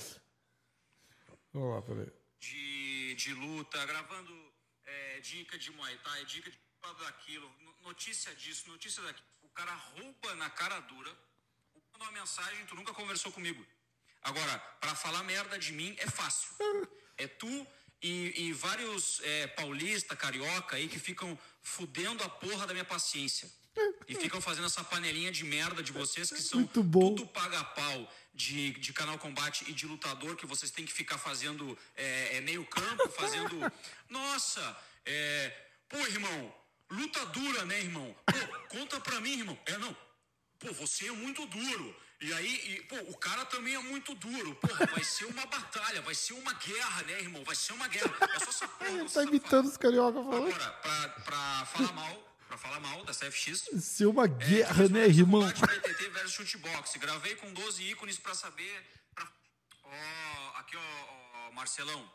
[1.53, 2.07] Vamos lá, peraí.
[2.39, 4.53] de, de luta, gravando
[4.85, 6.59] é, dica de Muay Thai, dica de
[7.03, 9.27] daquilo, no- notícia disso, notícia daquilo.
[9.43, 11.13] O cara rouba na cara dura,
[11.95, 13.65] uma mensagem, tu nunca conversou comigo.
[14.21, 16.49] Agora, pra falar merda de mim é fácil.
[17.17, 17.67] É tu
[18.01, 23.51] e, e vários é, paulista, carioca aí que ficam fudendo a porra da minha paciência.
[24.07, 27.15] E ficam fazendo essa panelinha de merda de vocês que são Muito bom.
[27.15, 31.77] tudo paga-pau de, de canal combate e de lutador que vocês têm que ficar fazendo
[31.95, 33.71] é, é, meio campo, fazendo.
[34.09, 35.53] Nossa, é.
[35.87, 36.55] Pô, irmão,
[36.89, 38.15] luta dura, né, irmão?
[38.25, 39.57] Pô, conta pra mim, irmão.
[39.65, 39.95] É, não.
[40.59, 41.95] Pô, você é muito duro.
[42.21, 44.53] E aí, e, pô, o cara também é muito duro.
[44.55, 47.43] Porra, vai ser uma batalha, vai ser uma guerra, né, irmão?
[47.45, 48.13] Vai ser uma guerra.
[48.35, 49.03] É só essa porra.
[49.03, 50.53] você Tá imitando os carioca falando.
[50.53, 55.05] Agora, pra, pra falar mal, pra falar mal dessa FX, Se uma guerra, fiz né,
[55.05, 55.47] irmão?
[55.47, 56.97] PTT versus chutebox.
[56.97, 58.83] Gravei com 12 ícones pra saber.
[59.13, 59.31] Pra...
[59.83, 62.11] Ó, aqui, ó, ó, Marcelão.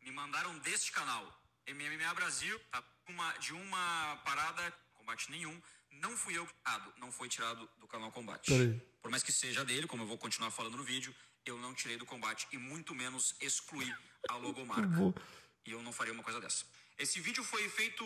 [0.00, 1.24] Me mandaram deste canal,
[1.68, 2.82] MMA Brasil, tá?
[3.08, 5.62] Uma, de uma parada, combate nenhum.
[5.92, 8.50] Não fui eu tirado, não foi tirado do canal Combate.
[8.50, 8.80] Peraí.
[9.00, 11.96] Por mais que seja dele, como eu vou continuar falando no vídeo, eu não tirei
[11.96, 13.94] do combate e muito menos excluí
[14.28, 15.14] a logomarca.
[15.64, 16.64] E eu não faria uma coisa dessa.
[16.98, 18.04] Esse vídeo foi feito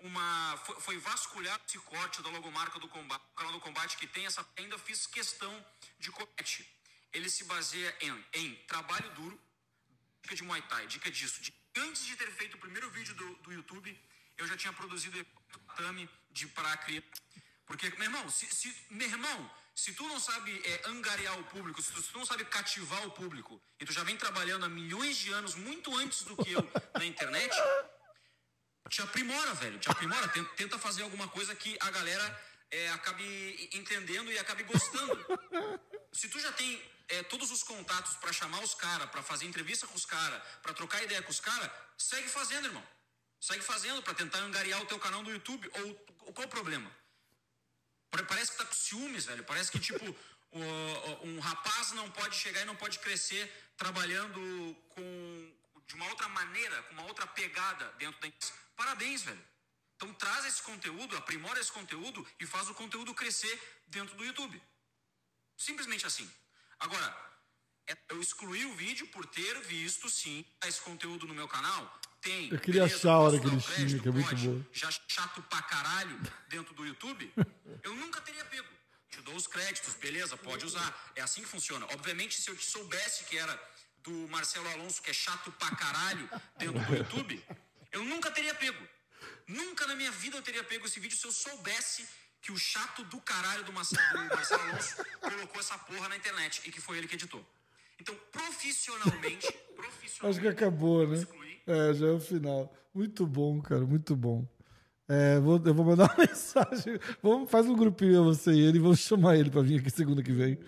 [0.00, 0.56] uma.
[0.64, 4.46] Foi, foi esse corte da logomarca do combate, canal do combate que tem essa.
[4.56, 5.66] Ainda fiz questão
[5.98, 6.68] de corte.
[7.12, 9.40] Ele se baseia em, em trabalho duro,
[10.22, 11.40] dica de Muay Thai, dica disso.
[11.40, 13.98] De, antes de ter feito o primeiro vídeo do, do YouTube,
[14.36, 15.24] eu já tinha produzido
[15.66, 17.02] tatame de pra criar.
[17.66, 21.82] Porque, meu irmão, se, se- meu irmão, se tu não sabe é, angariar o público,
[21.82, 24.68] se tu, se tu não sabe cativar o público, e tu já vem trabalhando há
[24.68, 27.54] milhões de anos, muito antes do que eu, na internet,
[28.88, 29.78] te aprimora, velho.
[29.78, 30.28] Te aprimora.
[30.56, 35.14] Tenta, fazer alguma coisa que a galera é, acabe entendendo e acabe gostando.
[36.12, 39.86] Se tu já tem é, todos os contatos pra chamar os caras, pra fazer entrevista
[39.86, 42.86] com os caras, pra trocar ideia com os caras, segue fazendo, irmão.
[43.40, 45.70] Segue fazendo pra tentar angariar o teu canal do YouTube.
[45.80, 45.94] Ou,
[46.32, 46.90] qual o problema?
[48.10, 49.44] Pare- Parece que tá com ciúmes, velho.
[49.44, 50.04] Parece que, tipo,
[51.22, 55.02] um rapaz não pode chegar e não pode crescer trabalhando com
[55.88, 58.52] de uma outra maneira, com uma outra pegada dentro da empresa.
[58.76, 59.42] Parabéns, velho.
[59.96, 64.62] Então traz esse conteúdo, aprimora esse conteúdo e faz o conteúdo crescer dentro do YouTube.
[65.56, 66.30] Simplesmente assim.
[66.78, 67.08] Agora,
[67.88, 72.00] é- eu excluí o vídeo por ter visto, sim, esse conteúdo no meu canal.
[72.20, 72.50] Tem.
[72.50, 74.64] Eu queria beleza, achar a hora que ele xinga, que é muito bom.
[74.72, 77.32] Já chato pra caralho dentro do YouTube,
[77.82, 78.68] eu nunca teria pego.
[79.08, 81.12] Te dou os créditos, beleza, pode usar.
[81.16, 81.86] É assim que funciona.
[81.86, 83.56] Obviamente, se eu te soubesse que era
[84.02, 86.28] do Marcelo Alonso, que é chato pra caralho
[86.58, 87.44] dentro do YouTube,
[87.92, 88.82] eu nunca teria pego.
[89.46, 92.06] Nunca na minha vida eu teria pego esse vídeo se eu soubesse
[92.40, 96.62] que o chato do caralho do Marcelo, do Marcelo Alonso colocou essa porra na internet
[96.66, 97.44] e que foi ele que editou.
[98.00, 101.16] Então, profissionalmente, profissionalmente Acho que acabou, né?
[101.16, 102.72] excluí É, já é o final.
[102.94, 104.46] Muito bom, cara, muito bom.
[105.08, 106.98] É, vou- eu vou mandar uma mensagem.
[107.22, 110.32] Vamos, faz um grupinho você e ele, vamos chamar ele pra vir aqui segunda que
[110.32, 110.58] vem.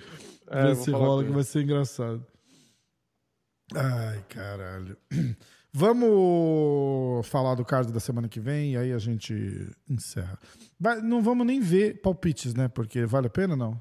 [0.49, 2.27] É, ver se rola, que vai ser engraçado.
[3.75, 4.97] Ai, caralho.
[5.73, 10.37] Vamos falar do card da semana que vem e aí a gente encerra.
[11.03, 12.67] Não vamos nem ver palpites, né?
[12.67, 13.81] Porque vale a pena, não?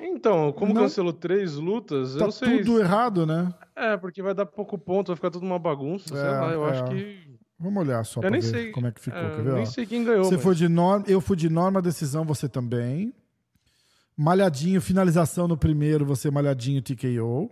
[0.00, 0.82] Então, como Não.
[0.82, 2.58] cancelou três lutas, eu Tá não sei.
[2.64, 3.54] tudo errado, né?
[3.76, 6.50] É, porque vai dar pouco ponto, vai ficar tudo uma bagunça, sei É, lá.
[6.52, 6.70] Eu é.
[6.72, 7.30] acho que.
[7.60, 8.72] Vamos olhar só Eu pra ver sei.
[8.72, 9.20] como é que ficou.
[9.20, 9.52] é, Quer ver?
[9.54, 10.24] nem sei quem ganhou.
[10.24, 13.14] Você mas- foi de norma, eu fui de norma, decisão, você também.
[14.16, 17.48] Malhadinho, finalização no primeiro, você malhadinho TKO.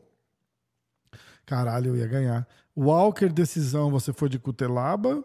[1.50, 2.46] Caralho, eu ia ganhar.
[2.76, 5.24] Walker, decisão, você foi de Cutelaba.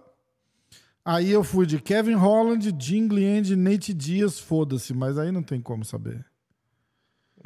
[1.05, 5.61] Aí eu fui de Kevin Holland, Jim End, Nate Dias, foda-se, mas aí não tem
[5.61, 6.26] como saber.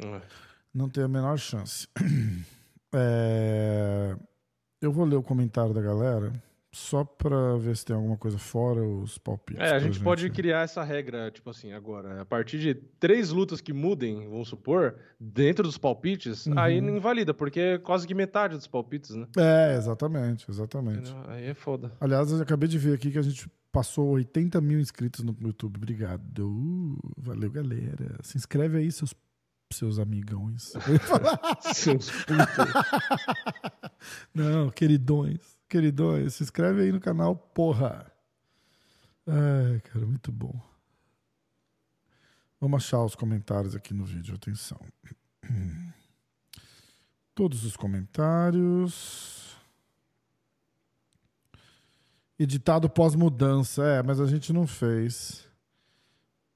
[0.02, 0.22] É.
[0.72, 1.86] Não tem a menor chance.
[2.92, 4.16] É,
[4.80, 6.32] Eu vou ler o comentário da galera,
[6.72, 9.60] só pra ver se tem alguma coisa fora os palpites.
[9.60, 12.22] É, a pra gente pode criar essa regra, tipo assim, agora.
[12.22, 16.58] A partir de três lutas que mudem, vamos supor, dentro dos palpites, Uhum.
[16.58, 19.26] aí não invalida, porque é quase que metade dos palpites, né?
[19.36, 21.12] É, exatamente, exatamente.
[21.26, 21.92] Aí é foda.
[22.00, 25.76] Aliás, eu acabei de ver aqui que a gente passou 80 mil inscritos no YouTube.
[25.76, 26.46] Obrigado.
[26.48, 28.16] Uh, valeu, galera.
[28.22, 29.12] Se inscreve aí, seus,
[29.72, 30.72] seus amigões.
[31.74, 32.74] Seus putos.
[34.34, 35.58] Não, queridões.
[35.70, 38.12] Queridões, se inscreve aí no canal, porra.
[39.24, 40.60] Ai, cara, muito bom.
[42.60, 44.80] Vamos achar os comentários aqui no vídeo, atenção.
[47.36, 49.56] Todos os comentários.
[52.38, 55.46] Editado pós-mudança, é, mas a gente não fez.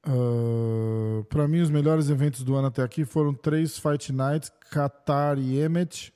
[0.02, 5.38] Ah, Pra mim, os melhores eventos do ano até aqui foram três Fight Nights, Qatar
[5.38, 6.13] e Emmet.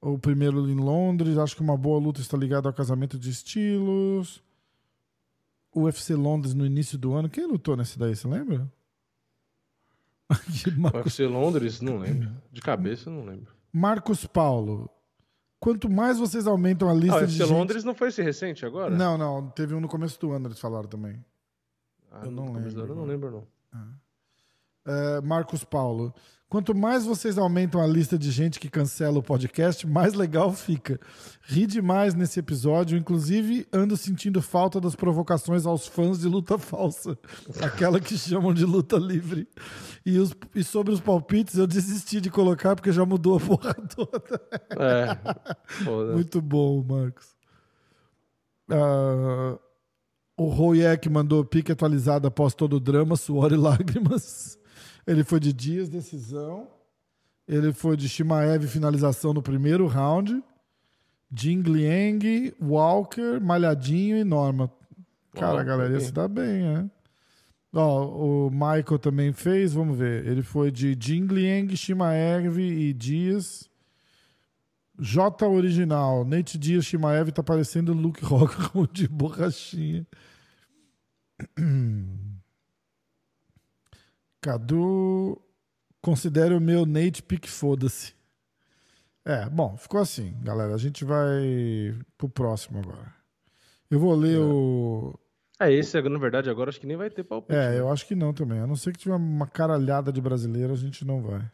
[0.00, 4.42] O primeiro em Londres, acho que uma boa luta está ligada ao casamento de estilos.
[5.74, 7.28] UFC Londres no início do ano.
[7.28, 8.70] Quem lutou nesse daí, você lembra?
[10.76, 12.30] Marcos, UFC Londres, não lembro.
[12.52, 13.52] De cabeça, não lembro.
[13.72, 14.88] Marcos Paulo.
[15.58, 17.52] Quanto mais vocês aumentam a lista Ah, o de UFC gente...
[17.52, 18.96] Londres não foi esse recente agora?
[18.96, 19.50] Não, não.
[19.50, 21.24] Teve um no começo do ano, eles falaram também.
[22.12, 23.46] Ah, eu não lembro Eu não lembro, não.
[24.88, 26.14] É, Marcos Paulo.
[26.50, 30.98] Quanto mais vocês aumentam a lista de gente que cancela o podcast, mais legal fica.
[31.42, 37.18] Ri demais nesse episódio, inclusive ando sentindo falta das provocações aos fãs de luta falsa,
[37.62, 39.46] aquela que chamam de luta livre.
[40.06, 43.74] E, os- e sobre os palpites, eu desisti de colocar porque já mudou a porra
[43.94, 44.40] toda.
[44.70, 46.14] É.
[46.14, 47.36] Muito bom, Marcos.
[48.70, 49.58] Ah,
[50.34, 54.56] o Royek mandou pique atualizado após todo o drama, suor e lágrimas.
[55.08, 56.68] Ele foi de Dias, decisão.
[57.48, 60.44] Ele foi de Shimaev, finalização no primeiro round.
[61.34, 64.70] Jing Liang, Walker, Malhadinho e Norma.
[65.32, 66.04] Cara, a galera ok.
[66.04, 66.90] se dar bem, né?
[67.72, 70.26] Ó, o Michael também fez, vamos ver.
[70.26, 73.66] Ele foi de Jing Liang, Shimaev e Dias.
[74.98, 76.22] J original.
[76.22, 80.06] Nate Dias Shimaev tá parecendo Luke Rockhold de borrachinha.
[84.40, 85.40] Cadu,
[86.00, 88.14] considere o meu Nate pique foda-se.
[89.24, 90.74] É, bom, ficou assim, galera.
[90.74, 93.14] A gente vai pro próximo agora.
[93.90, 95.18] Eu vou ler o.
[95.60, 97.58] É, esse, na verdade, agora acho que nem vai ter palpite.
[97.58, 97.78] É, né?
[97.78, 98.60] eu acho que não também.
[98.60, 101.50] A não ser que tiver uma caralhada de brasileiro, a gente não vai.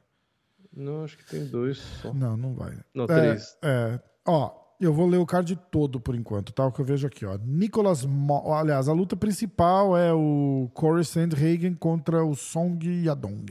[0.72, 2.12] Não, acho que tem dois só.
[2.12, 2.78] Não, não vai.
[2.92, 3.56] Não, É, três.
[3.62, 4.00] É.
[4.26, 6.66] Ó, eu vou ler o card todo por enquanto, tá?
[6.66, 7.38] O que eu vejo aqui, ó.
[7.38, 8.52] Nicolas Mo...
[8.52, 13.46] Aliás, a luta principal é o Corey Sandhagen contra o Song Yadong.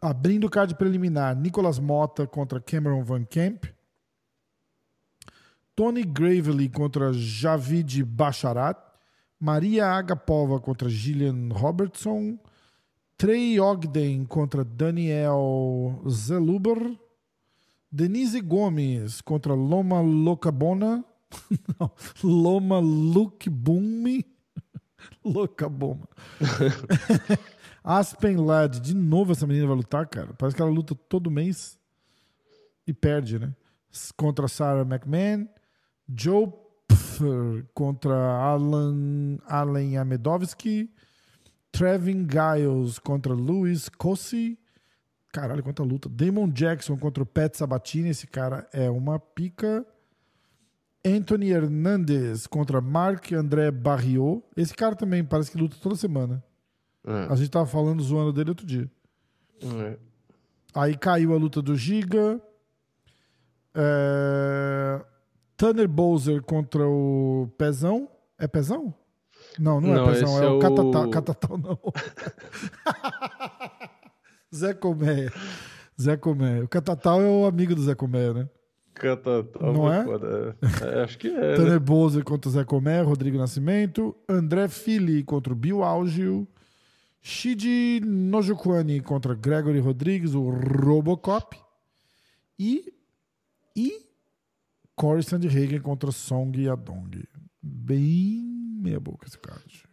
[0.00, 3.64] Abrindo o card preliminar, Nicolas Mota contra Cameron Van Camp.
[5.74, 8.78] Tony Gravely contra Javid Basharat.
[9.38, 12.38] Maria Agapova contra Gillian Robertson.
[13.18, 16.98] Trey Ogden contra Daniel Zeluber.
[17.90, 21.04] Denise Gomes contra Loma Locabona.
[21.78, 21.90] Não,
[22.22, 24.24] Loma Lukbumi.
[25.24, 26.08] Locaboma.
[27.82, 28.80] Aspen Ladd.
[28.80, 30.34] De novo essa menina vai lutar, cara.
[30.34, 31.78] Parece que ela luta todo mês
[32.86, 33.54] e perde, né?
[34.16, 35.48] Contra Sarah McMahon.
[36.08, 36.52] Joe
[36.88, 40.90] Pffer contra Alan, Allen Amedovski.
[41.72, 44.58] Trevin Giles contra Luis Cosi.
[45.40, 46.08] Caralho, quanta luta.
[46.08, 48.08] Damon Jackson contra o Pat Sabatini.
[48.08, 49.84] Esse cara é uma pica.
[51.04, 54.42] Anthony Hernandez contra Marc André Barriot.
[54.56, 56.42] Esse cara também parece que luta toda semana.
[57.06, 58.90] É, A gente tava falando, zoando dele outro dia.
[59.62, 59.98] é.
[60.74, 62.40] Aí caiu a luta do Giga.
[63.74, 65.04] É...
[65.56, 68.08] Tanner Bowser contra o Pezão.
[68.38, 68.94] É Pezão?
[69.58, 70.42] Não, não, Não, é Pezão.
[70.42, 71.10] É, é o o- Catatal.
[71.10, 71.78] Catatal não.
[74.56, 75.28] Zé Comé.
[76.00, 76.62] Zé Comé.
[76.62, 78.48] O Catatal é o amigo do Zé Comé, né?
[78.94, 80.04] Canta, tá Não é?
[80.04, 80.56] foda.
[80.82, 81.32] É, acho que é.
[81.32, 81.54] né?
[81.56, 86.48] Tanner Bowser contra o Zé Comé, Rodrigo Nascimento, André Fili contra o Bill Algio,
[87.20, 91.56] Shiji Nojukwani contra Gregory Rodrigues, o Robocop,
[92.58, 92.92] e,
[93.76, 94.06] e
[94.94, 97.22] Corey Sandhagen contra Song Yadong.
[97.62, 98.42] Bem
[98.80, 99.85] meia boca esse card.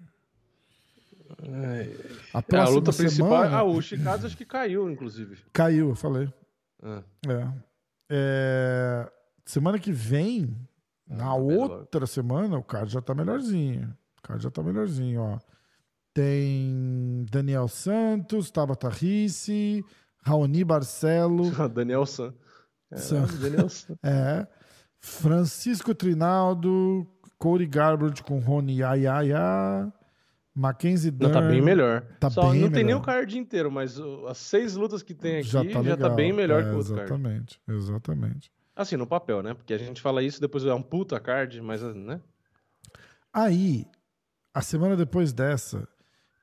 [1.46, 1.90] É,
[2.34, 3.30] A a próxima luta principal.
[3.44, 5.38] semana Ah, o Chicago acho que caiu, inclusive.
[5.52, 6.32] caiu, eu falei.
[6.82, 7.54] Ah, É.
[8.12, 9.12] É,
[9.46, 10.56] Semana que vem,
[11.08, 13.94] na tá outra semana, o card já tá melhorzinho.
[14.20, 15.40] O card já tá melhorzinho, ó.
[16.14, 19.84] Tem Daniel Santos, Tabata Risse,
[20.24, 22.34] Raoni Barcelo, Daniel San.
[22.92, 23.26] É, San.
[23.42, 23.96] Daniel San.
[24.04, 24.48] é,
[25.00, 27.06] Francisco Trinaldo,
[27.38, 29.92] Corey Garbrandt com Rony Ayaya,
[30.56, 31.34] Mackenzie Não, Dern.
[31.34, 32.02] tá bem melhor.
[32.20, 33.00] Tá Só bem não tem nem melhor.
[33.02, 35.82] o card inteiro, mas o- as seis lutas que tem aqui Já já tá, tá,
[35.82, 36.16] legal.
[36.16, 37.12] bem melhor É, que o outro card.
[37.12, 38.52] Exatamente, exatamente.
[38.76, 39.54] Assim, no papel, né?
[39.54, 42.20] Porque a gente fala isso, depois é um puta card, mas, né?
[43.34, 43.86] Aí,
[44.54, 45.88] a semana depois dessa,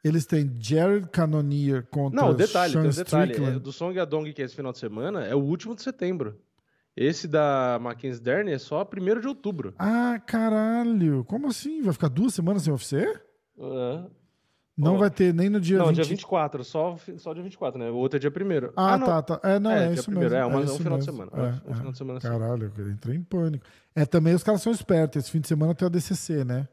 [0.03, 3.31] eles têm Jared Cannonier contra Não, o detalhe, Sean tem um detalhe.
[3.33, 3.57] Strickland.
[3.57, 6.37] É, do Song Yadong, que é esse final de semana, é o último de setembro.
[6.97, 9.73] Esse da Mackenzie Dern é só 1 de outubro.
[9.79, 11.25] Ah, caralho.
[11.25, 11.81] Como assim?
[11.83, 13.07] Vai ficar duas semanas sem UFC?
[13.61, 14.11] É.
[14.77, 14.99] Não Ó.
[14.99, 15.97] vai ter nem no dia não, 20.
[15.97, 17.91] dia 24, só, só dia 24, né?
[17.91, 19.07] O outro é dia 1 Ah, não.
[19.07, 19.41] tá, tá.
[19.43, 20.43] É, não, é, É, isso primeiro, mesmo.
[20.43, 21.27] é, uma- um isso final de mesmo.
[21.31, 21.47] semana.
[21.65, 21.75] É, Um é.
[21.77, 22.21] final de semana.
[22.21, 23.67] Caralho, eu entrei em pânico.
[23.95, 25.23] É, também os caras são espertos.
[25.23, 26.67] Esse fim de semana tem a DCC, né?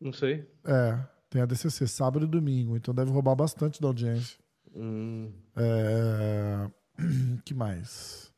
[0.00, 0.50] Não sei.
[0.64, 0.98] É,
[1.30, 2.76] tem a DCC, sábado e domingo.
[2.76, 4.36] Então deve roubar bastante da audiência.
[4.74, 6.68] Hum, É...
[7.44, 8.32] que mais?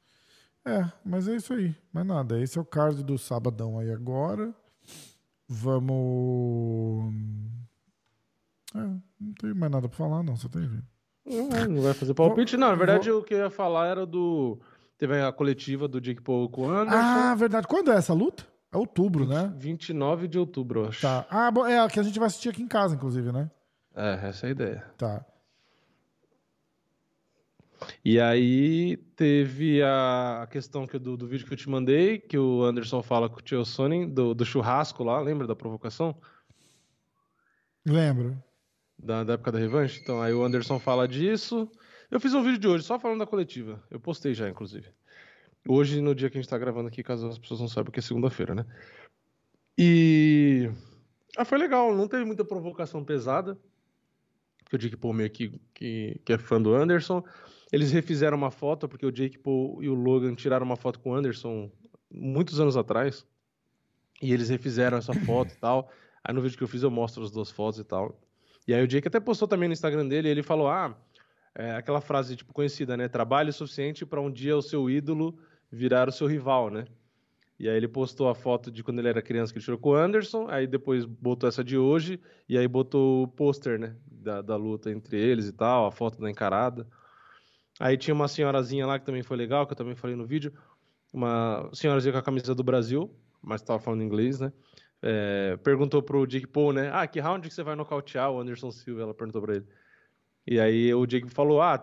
[0.65, 1.75] É, mas é isso aí.
[1.91, 2.39] Mais nada.
[2.39, 4.53] Esse é o card do sabadão aí agora.
[5.49, 7.15] Vamos.
[8.75, 10.37] É, não tem mais nada pra falar, não.
[10.37, 10.87] Você tem visto.
[11.25, 12.69] Não, não vai fazer palpite, não.
[12.69, 14.59] Na verdade, vou- o que eu ia falar era do.
[14.99, 16.97] Teve a coletiva do Jake Paul com o Anderson.
[16.99, 17.67] Ah, verdade.
[17.67, 18.47] Quando é essa luta?
[18.73, 19.53] É outubro, né?
[19.57, 21.03] 29 de outubro, eu acho.
[21.03, 21.27] Tá.
[21.31, 23.51] Ah, bom, é a que a gente vai assistir aqui em casa, inclusive, né?
[23.95, 24.85] É, essa é a ideia.
[24.97, 25.25] Tá.
[28.05, 32.63] E aí teve a questão que, do, do vídeo que eu te mandei, que o
[32.63, 36.17] Anderson fala com o Tio Sonnen, do, do churrasco lá, lembra da provocação?
[37.85, 38.43] Lembro.
[38.99, 40.01] Da, da época da revanche?
[40.03, 41.71] Então, aí o Anderson fala disso.
[42.11, 43.83] Eu fiz um vídeo de hoje só falando da coletiva.
[43.91, 44.89] Eu postei já, inclusive.
[45.69, 47.99] Hoje, no dia que a gente tá gravando aqui, caso as pessoas não saibam que
[47.99, 48.65] é segunda-feira, né?
[49.77, 50.71] E.
[51.37, 53.59] Ah, foi legal, não teve muita provocação pesada.
[54.63, 57.23] Porque o Jake Paul meio que, que, que é fã do Anderson.
[57.73, 61.11] Eles refizeram uma foto, porque o Jake Paul e o Logan tiraram uma foto com
[61.11, 61.71] o Anderson
[62.11, 63.27] muitos anos atrás.
[64.23, 65.91] E eles refizeram essa foto e tal.
[66.25, 68.19] Aí no vídeo que eu fiz eu mostro as duas fotos e tal.
[68.67, 70.97] E aí o Jake até postou também no Instagram dele, ele falou: "Ah,
[71.55, 73.09] é aquela frase tipo conhecida, né?
[73.09, 75.39] Trabalhe o suficiente para um dia o seu ídolo
[75.71, 76.87] virar o seu rival, né?"
[77.59, 79.91] E aí ele postou a foto de quando ele era criança que ele tirou com
[79.91, 84.43] o Anderson, aí depois botou essa de hoje, e aí botou o pôster, né, da,
[84.43, 86.87] da luta entre eles e tal, a foto da encarada.
[87.79, 90.53] Aí tinha uma senhorazinha lá que também foi legal, que eu também falei no vídeo,
[91.13, 94.53] uma senhorazinha com a camisa do Brasil, mas tava falando inglês, né?
[95.03, 96.91] É, perguntou pro Jake Paul, né?
[96.93, 99.03] Ah, que round que você vai nocautear o Anderson Silva?
[99.03, 99.67] Ela perguntou pra ele.
[100.47, 101.81] E aí o Jake falou, ah,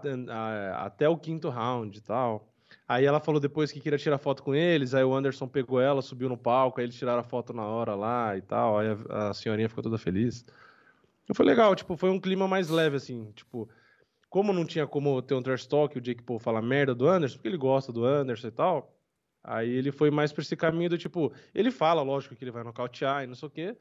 [0.77, 2.49] até, o quinto round e tal.
[2.87, 6.01] Aí ela falou depois que queria tirar foto com eles, aí o Anderson pegou ela,
[6.01, 9.29] subiu no palco, aí eles tiraram a foto na hora lá e tal, aí a,
[9.29, 10.45] a senhorinha ficou toda feliz.
[11.33, 13.69] Foi legal, tipo, foi um clima mais leve, assim, tipo,
[14.33, 17.35] como não tinha como ter um trash talk, o Jake Paul fala merda do Anderson,
[17.35, 18.97] porque ele gosta do Anderson e tal,
[19.43, 22.63] aí ele foi mais pra esse caminho do tipo, ele fala, lógico, que ele vai
[22.63, 23.77] nocautear e não sei o quê,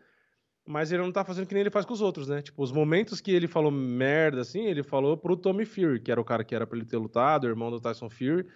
[0.68, 2.42] mas ele não tá fazendo que nem ele faz com os outros, né?
[2.42, 6.20] Tipo, os momentos que ele falou merda, assim, ele falou pro Tommy Fury, que era
[6.20, 8.46] o cara que era pra ele ter lutado, o irmão do Tyson Fury,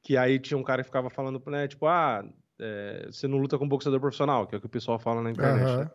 [0.00, 2.24] que aí tinha um cara que ficava falando, né, tipo, ah,
[2.60, 5.20] é, você não luta com um boxeador profissional, que é o que o pessoal fala
[5.20, 5.78] na internet, Aham.
[5.86, 5.90] né?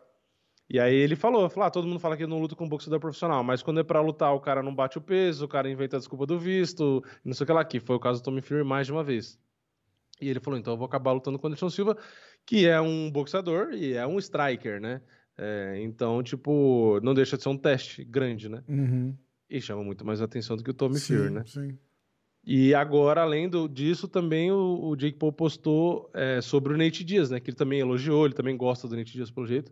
[0.70, 2.68] E aí ele falou, falou, ah, todo mundo fala que eu não luta com um
[2.68, 5.70] boxeador profissional, mas quando é pra lutar, o cara não bate o peso, o cara
[5.70, 8.24] inventa a desculpa do visto, não sei o que lá, que foi o caso do
[8.24, 9.38] Tommy Fury mais de uma vez.
[10.20, 11.96] E ele falou, então eu vou acabar lutando com o Anderson Silva,
[12.44, 15.00] que é um boxeador e é um striker, né?
[15.38, 18.62] É, então, tipo, não deixa de ser um teste grande, né?
[18.68, 19.16] Uhum.
[19.48, 21.44] E chama muito mais atenção do que o Tommy Sim, Fury, né?
[21.46, 21.78] sim.
[22.44, 27.04] E agora, além do, disso, também o, o Jake Paul postou é, sobre o Nate
[27.04, 27.40] Diaz, né?
[27.40, 29.70] Que ele também elogiou, ele também gosta do Nate Diaz pelo jeito.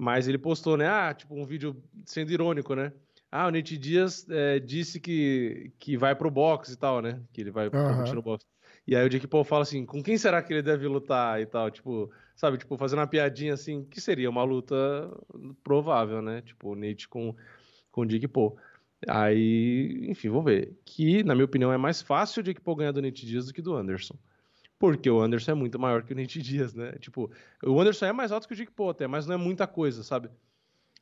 [0.00, 0.88] Mas ele postou, né?
[0.88, 1.76] Ah, tipo, um vídeo
[2.06, 2.90] sendo irônico, né?
[3.30, 7.20] Ah, o Nate Diaz é, disse que, que vai pro boxe e tal, né?
[7.30, 8.46] Que ele vai competir no boxe.
[8.86, 11.44] E aí o Jake Paul fala assim, com quem será que ele deve lutar e
[11.44, 11.70] tal?
[11.70, 14.74] Tipo, sabe, tipo, fazendo uma piadinha assim, que seria uma luta
[15.62, 16.40] provável, né?
[16.40, 17.36] Tipo, o Nate com,
[17.92, 18.56] com o Jake Paul.
[19.06, 20.78] Aí, enfim, vamos ver.
[20.86, 23.52] Que, na minha opinião, é mais fácil o Jake Paul ganhar do Nate Diaz do
[23.52, 24.16] que do Anderson.
[24.80, 26.92] Porque o Anderson é muito maior que o Nate Diaz, né?
[26.92, 27.30] Tipo,
[27.62, 30.02] o Anderson é mais alto que o Jake Paul até, mas não é muita coisa,
[30.02, 30.30] sabe?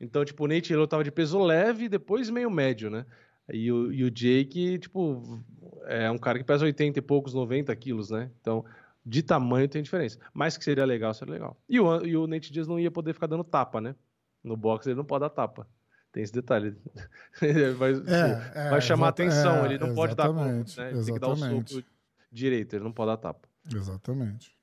[0.01, 3.07] Então, tipo, o Nate ele lutava de peso leve e depois meio médio, né?
[3.49, 5.41] E o, e o Jake, tipo,
[5.87, 8.33] é um cara que pesa 80 e poucos, 90 quilos, né?
[8.41, 8.65] Então,
[9.07, 10.19] de tamanho tem diferença.
[10.35, 11.57] Mas que seria legal, seria legal.
[11.69, 13.95] E o, e o Nate Diaz não ia poder ficar dando tapa, né?
[14.43, 15.69] No boxe ele não pode dar tapa.
[16.11, 16.77] Tem esse detalhe.
[17.79, 20.91] vai, tipo, é, vai chamar atenção, é, ele não pode dar exatamente, né?
[20.91, 21.85] Ele tem que dar o soco
[22.31, 23.48] direito, ele não pode dar tapa.
[23.75, 24.57] Exatamente.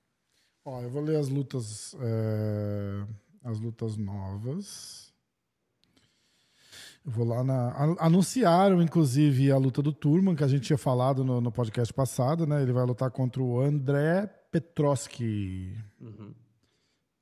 [0.64, 3.06] Ó, eu vou ler as lutas, é,
[3.43, 5.14] as lutas novas.
[7.06, 7.70] Eu vou lá na.
[7.84, 11.93] an- Anunciaram, inclusive, a luta do Turman, que a gente tinha falado no, no podcast
[11.93, 12.64] passado, né?
[12.64, 15.78] Ele vai lutar contra o André Petroski.
[16.01, 16.34] Uhum.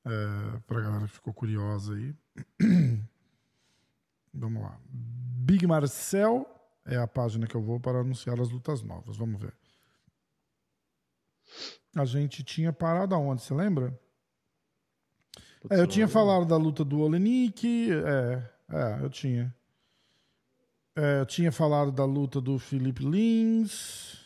[0.05, 2.15] É, pra galera que ficou curiosa aí.
[4.33, 4.79] Vamos lá.
[4.89, 6.45] Big Marcel
[6.85, 9.17] é a página que eu vou para anunciar as lutas novas.
[9.17, 9.53] Vamos ver.
[11.95, 13.97] A gente tinha parado aonde, você lembra?
[15.61, 17.91] Putz, É, eu tinha falado da luta do Olenik.
[17.91, 19.53] É, é, eu tinha.
[20.95, 24.23] É, eu tinha falado da luta do Felipe Lins.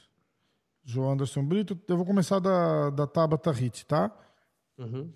[0.84, 1.80] João Anderson Brito.
[1.88, 4.12] Eu vou começar da, da Tabata Hit, tá?
[4.78, 5.12] Uhum.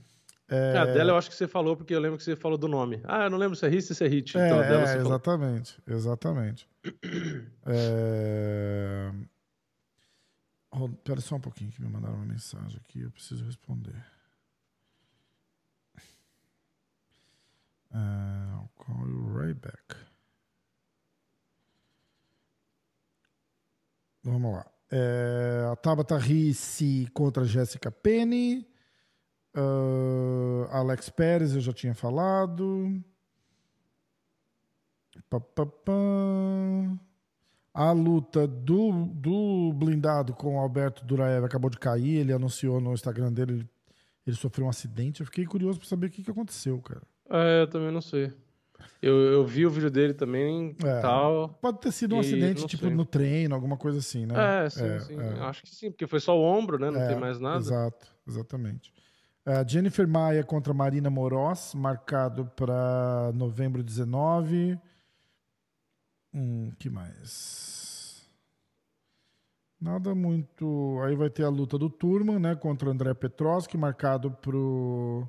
[0.50, 2.68] É, A dela eu acho que você falou, porque eu lembro que você falou do
[2.68, 3.00] nome.
[3.06, 4.38] Ah, eu não lembro se é hit ou se é hit.
[4.38, 5.08] É, então, a dela é, você falou.
[5.08, 6.68] exatamente, exatamente.
[7.66, 9.12] é...
[10.72, 13.96] Ro- Pera só um pouquinho que me mandaram uma mensagem aqui, eu preciso responder.
[17.94, 19.96] É, I'll call you right back.
[24.24, 24.66] Vamos lá.
[24.92, 28.68] É, a Tabata Ricci contra Jessica Penny.
[29.54, 33.04] Ah, Alex Pérez, eu já tinha falado.
[35.30, 35.92] Pá, pá, pá.
[37.74, 42.18] A luta do, do blindado com o Alberto Duraev acabou de cair.
[42.18, 43.54] Ele anunciou no Instagram dele.
[43.54, 43.70] Ele,
[44.28, 45.22] ele sofreu um acidente.
[45.22, 47.02] Eu fiquei curioso pra saber o que, que aconteceu, cara.
[47.30, 48.34] É, eu também não sei.
[49.02, 51.00] Eu, eu vi o vídeo dele também e É.
[51.02, 51.50] tal.
[51.62, 52.94] Pode ter sido um acidente, tipo, sei.
[52.96, 54.66] no treino, alguma coisa assim, né?
[54.66, 55.20] É, sim, É, sim.
[55.20, 55.40] é.
[55.42, 56.90] Acho que sim, porque foi só o ombro, né?
[56.92, 57.60] Não É, tem mais nada.
[57.60, 58.92] Exato, exatamente.
[59.46, 64.78] É, Jennifer Maia contra Marina Moroz, marcado para novembro 19.
[66.34, 68.28] Hum, que mais?
[69.80, 71.00] Nada muito.
[71.04, 72.56] Aí vai ter a luta do Turman, né?
[72.56, 75.28] Contra André Petroski, marcado pro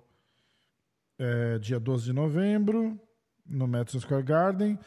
[1.18, 3.00] é, dia 12 de novembro,
[3.46, 4.78] no Madison Square Garden.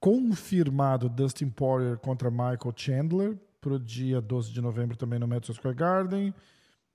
[0.00, 5.76] Confirmado Dustin Poirier contra Michael Chandler, pro dia 12 de novembro também no Madison Square
[5.76, 6.34] Garden.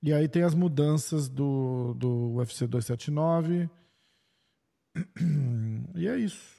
[0.02, 3.70] E aí tem as mudanças do, do UFC 279.
[5.94, 6.57] E é isso.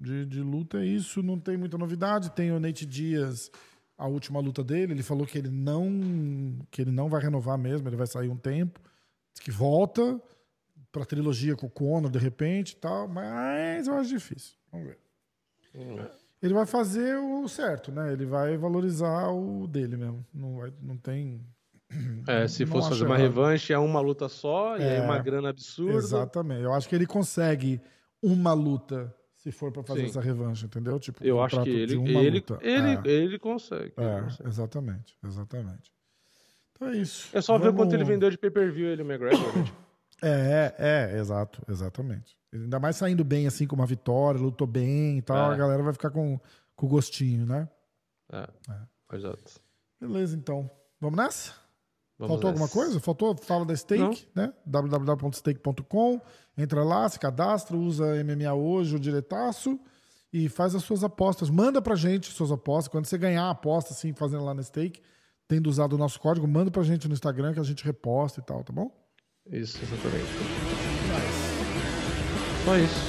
[0.00, 1.22] De, de luta é isso.
[1.22, 2.30] Não tem muita novidade.
[2.30, 3.50] Tem o Nate Diaz,
[3.98, 4.92] a última luta dele.
[4.94, 7.88] Ele falou que ele não que ele não vai renovar mesmo.
[7.88, 8.80] Ele vai sair um tempo.
[9.32, 10.20] Diz que volta
[10.90, 13.06] pra trilogia com o Conor de repente e tal.
[13.06, 14.54] Mas eu acho difícil.
[14.72, 14.98] Vamos ver.
[16.42, 18.12] Ele vai fazer o certo, né?
[18.12, 20.24] Ele vai valorizar o dele mesmo.
[20.32, 21.40] Não, vai, não tem.
[22.26, 23.28] É, se Não fosse fazer uma errado.
[23.28, 25.02] revanche, é uma luta só, e aí É.
[25.02, 25.98] uma grana absurda.
[25.98, 26.62] Exatamente.
[26.62, 27.80] Eu acho que ele consegue
[28.22, 30.06] uma luta se for pra fazer Sim.
[30.08, 30.98] essa revanche, entendeu?
[30.98, 33.92] Tipo, Eu um acho que ele, ele, ele, É, ele consegue.
[33.96, 34.48] ele é, consegue.
[34.48, 35.92] exatamente, exatamente.
[36.72, 37.34] Então é isso.
[37.36, 39.56] É só ver Vamos- quanto ele vendeu de pay-per-view, ele, McGregor.
[39.56, 39.64] né?
[39.64, 39.76] Tipo,
[40.22, 42.36] É, é, exato, exatamente.
[42.52, 45.54] Ainda mais saindo bem assim com uma vitória, lutou bem e tal, É.
[45.54, 46.38] a galera vai ficar com,
[46.76, 47.66] com gostinho, né?
[48.30, 48.46] É,
[49.16, 49.58] exato.
[49.98, 50.70] Beleza, então.
[51.00, 51.54] Vamos nessa?
[52.20, 53.00] Vamos Faltou alguma coisa?
[53.00, 53.34] Faltou?
[53.34, 54.52] Fala da Stake, né?
[54.66, 56.20] www.stake.com.
[56.56, 59.80] Entra lá, se cadastra, usa MMA hoje, o diretaço
[60.30, 61.48] e faz as suas apostas.
[61.48, 62.88] Manda pra gente suas apostas.
[62.88, 65.00] Quando você ganhar a aposta, assim, fazendo lá na Stake,
[65.48, 68.42] tendo usado o nosso código, manda pra gente no Instagram que a gente reposta e
[68.42, 68.94] tal, tá bom?
[69.50, 70.26] Isso, exatamente.
[72.66, 73.00] Só isso.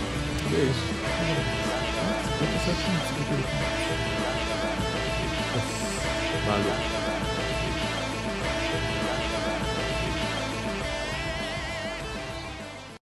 [0.55, 0.88] É isso.
[2.39, 3.12] 57 minutos.
[6.47, 7.01] Valeu.